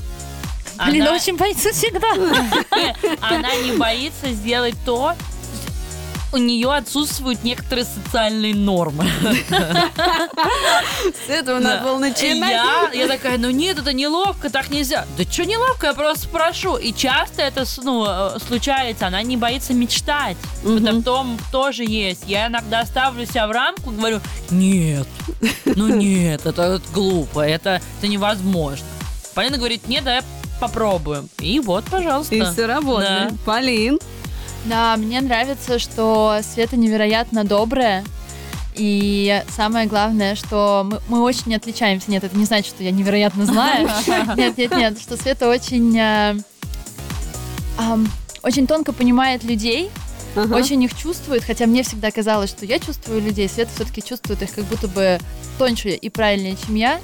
Полина 0.77 1.07
Она- 1.07 1.17
очень 1.17 1.37
боится 1.37 1.73
всегда. 1.73 2.13
Она 3.21 3.55
не 3.57 3.77
боится 3.77 4.31
сделать 4.33 4.75
то, 4.85 5.15
у 6.35 6.37
нее 6.37 6.73
отсутствуют 6.73 7.45
некоторые 7.45 7.85
социальные 7.85 8.55
нормы. 8.55 9.07
С 11.27 11.31
этого 11.31 11.61
надо 11.61 11.85
было 11.85 11.99
начинать. 11.99 12.51
Я, 12.51 12.91
я 12.93 13.07
такая, 13.09 13.39
ну 13.39 13.51
нет, 13.51 13.79
это 13.79 13.93
неловко, 13.93 14.51
так 14.51 14.69
нельзя. 14.71 15.07
Да 15.17 15.25
что 15.25 15.45
неловко, 15.45 15.87
я 15.87 15.95
просто 15.95 16.25
спрошу. 16.25 16.77
И 16.77 16.93
часто 16.93 17.43
это 17.43 17.65
ну, 17.83 18.07
случается, 18.47 19.07
она 19.07 19.23
не 19.23 19.37
боится 19.37 19.73
мечтать. 19.75 20.37
Это 20.63 20.93
в 20.93 21.03
том 21.05 21.39
тоже 21.53 21.85
есть. 21.85 22.25
Я 22.27 22.49
иногда 22.49 22.85
ставлю 22.85 23.27
себя 23.27 23.47
в 23.47 23.53
рамку 23.53 23.93
говорю, 23.93 24.21
нет, 24.51 25.07
ну 25.65 25.89
нет, 25.89 26.47
это, 26.47 26.81
глупо, 26.93 27.41
это, 27.41 27.81
невозможно. 28.03 28.87
Полина 29.35 29.57
говорит, 29.57 29.89
нет, 29.89 30.05
давай 30.05 30.23
попробуем. 30.61 31.29
И 31.39 31.61
вот, 31.61 31.85
пожалуйста. 31.85 32.35
И 32.35 32.43
все 32.43 32.67
работает. 32.67 33.31
Да. 33.31 33.37
Полин. 33.45 33.99
Да, 34.65 34.97
мне 34.97 35.21
нравится, 35.21 35.79
что 35.79 36.39
Света 36.43 36.77
невероятно 36.77 37.45
добрая. 37.45 38.05
И 38.75 39.43
самое 39.55 39.87
главное, 39.87 40.35
что 40.35 40.83
мы, 40.85 41.01
мы 41.09 41.21
очень 41.23 41.55
отличаемся. 41.55 42.11
Нет, 42.11 42.25
это 42.25 42.37
не 42.37 42.45
значит, 42.45 42.75
что 42.75 42.83
я 42.83 42.91
невероятно 42.91 43.47
знаю. 43.47 43.89
Нет, 44.37 44.59
нет, 44.59 44.77
нет, 44.77 44.99
что 44.99 45.17
Света 45.17 45.49
очень, 45.49 45.97
э, 45.97 46.35
очень 48.43 48.67
тонко 48.67 48.93
понимает 48.93 49.45
людей, 49.45 49.91
Ага. 50.35 50.57
очень 50.57 50.83
их 50.83 50.97
чувствует, 50.97 51.45
хотя 51.45 51.67
мне 51.67 51.85
всегда 51.85 52.11
казалось, 52.11 52.51
что 52.51 52.67
я 52.67 52.81
чувствую 52.81 53.21
людей, 53.23 53.49
Света 53.49 53.71
все-таки 53.77 54.03
чувствует 54.03 54.43
их 54.43 54.53
как 54.53 54.65
будто 54.65 54.89
бы 54.89 55.21
тоньше 55.59 55.91
и 55.91 56.09
правильнее, 56.09 56.57
чем 56.57 56.75
я. 56.75 57.01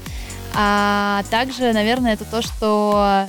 А 0.55 1.23
также, 1.31 1.73
наверное, 1.73 2.15
это 2.15 2.25
то, 2.25 2.43
что 2.43 3.29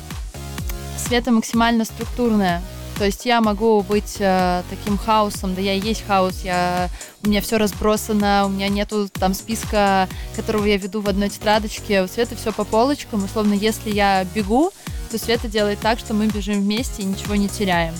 Света 0.97 1.31
максимально 1.31 1.85
структурная. 1.85 2.63
То 3.01 3.05
есть 3.05 3.25
я 3.25 3.41
могу 3.41 3.81
быть 3.81 4.17
э, 4.19 4.61
таким 4.69 4.95
хаосом, 4.95 5.55
да 5.55 5.61
я 5.61 5.73
и 5.73 5.79
есть 5.79 6.05
хаос, 6.05 6.41
я, 6.43 6.87
у 7.23 7.29
меня 7.29 7.41
все 7.41 7.57
разбросано, 7.57 8.43
у 8.45 8.49
меня 8.49 8.67
нету 8.67 9.09
там 9.11 9.33
списка, 9.33 10.07
которого 10.35 10.65
я 10.67 10.77
веду 10.77 11.01
в 11.01 11.09
одной 11.09 11.29
тетрадочке. 11.29 12.03
У 12.03 12.07
Светы 12.07 12.35
все 12.35 12.51
по 12.51 12.63
полочкам, 12.63 13.23
условно, 13.23 13.55
если 13.55 13.89
я 13.89 14.23
бегу, 14.35 14.69
то 15.09 15.17
Света 15.17 15.47
делает 15.47 15.79
так, 15.79 15.97
что 15.97 16.13
мы 16.13 16.27
бежим 16.27 16.61
вместе 16.61 17.01
и 17.01 17.05
ничего 17.05 17.33
не 17.33 17.49
теряем. 17.49 17.95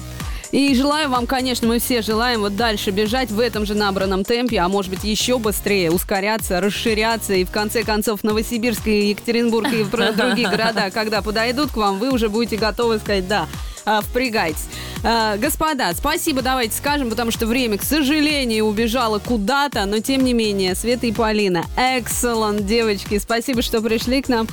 И 0.52 0.76
желаю 0.76 1.10
вам, 1.10 1.26
конечно, 1.26 1.68
мы 1.68 1.80
все 1.80 2.04
желаем 2.04 2.42
вот 2.42 2.56
дальше 2.56 2.92
бежать 2.92 3.32
в 3.32 3.40
этом 3.40 3.66
же 3.66 3.74
набранном 3.74 4.24
темпе, 4.24 4.60
а 4.60 4.70
может 4.70 4.92
быть 4.92 5.04
еще 5.04 5.40
быстрее, 5.40 5.90
ускоряться, 5.90 6.62
расширяться. 6.62 7.34
И 7.34 7.44
в 7.44 7.50
конце 7.50 7.82
концов 7.82 8.24
Новосибирск 8.24 8.86
и 8.86 9.10
Екатеринбург 9.10 9.74
и 9.74 9.84
другие 10.16 10.48
города, 10.48 10.92
когда 10.92 11.24
подойдут 11.24 11.72
к 11.72 11.78
вам, 11.78 11.98
вы 11.98 12.12
уже 12.12 12.30
будете 12.30 12.58
готовы 12.58 13.00
сказать 13.00 13.28
«да». 13.28 13.48
А, 13.86 14.02
Впрягайтесь. 14.02 14.65
А, 15.04 15.38
Господа, 15.38 15.94
спасибо, 15.94 16.41
давайте 16.41 16.76
скажем, 16.76 17.10
потому 17.10 17.32
что 17.32 17.48
время, 17.48 17.78
к 17.78 17.84
сожалению, 17.84 18.65
убежало 18.65 19.20
куда-то, 19.20 19.86
но 19.86 20.00
тем 20.00 20.24
не 20.24 20.34
менее, 20.34 20.76
Света 20.76 21.08
и 21.08 21.12
Полина, 21.12 21.65
excellent, 21.76 22.62
девочки, 22.63 23.17
спасибо, 23.20 23.62
что 23.62 23.82
пришли 23.82 24.22
к 24.22 24.30
нам, 24.30 24.48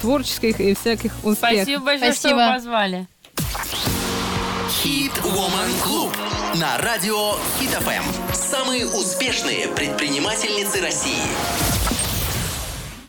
творческих 0.00 0.60
и 0.60 0.74
всяких 0.74 1.12
успехов. 1.22 1.62
Спасибо 1.64 1.84
большое, 1.84 2.12
что 2.12 2.20
Спасибо. 2.20 2.36
вы 2.38 2.54
позвали. 2.54 3.06
Hit 4.82 5.12
Woman 5.22 5.72
Club 5.82 6.14
на 6.60 6.78
радио 6.78 7.32
Hit 7.60 7.78
FM. 7.82 8.04
Самые 8.34 8.86
успешные 8.86 9.68
предпринимательницы 9.68 10.80
России. 10.80 11.22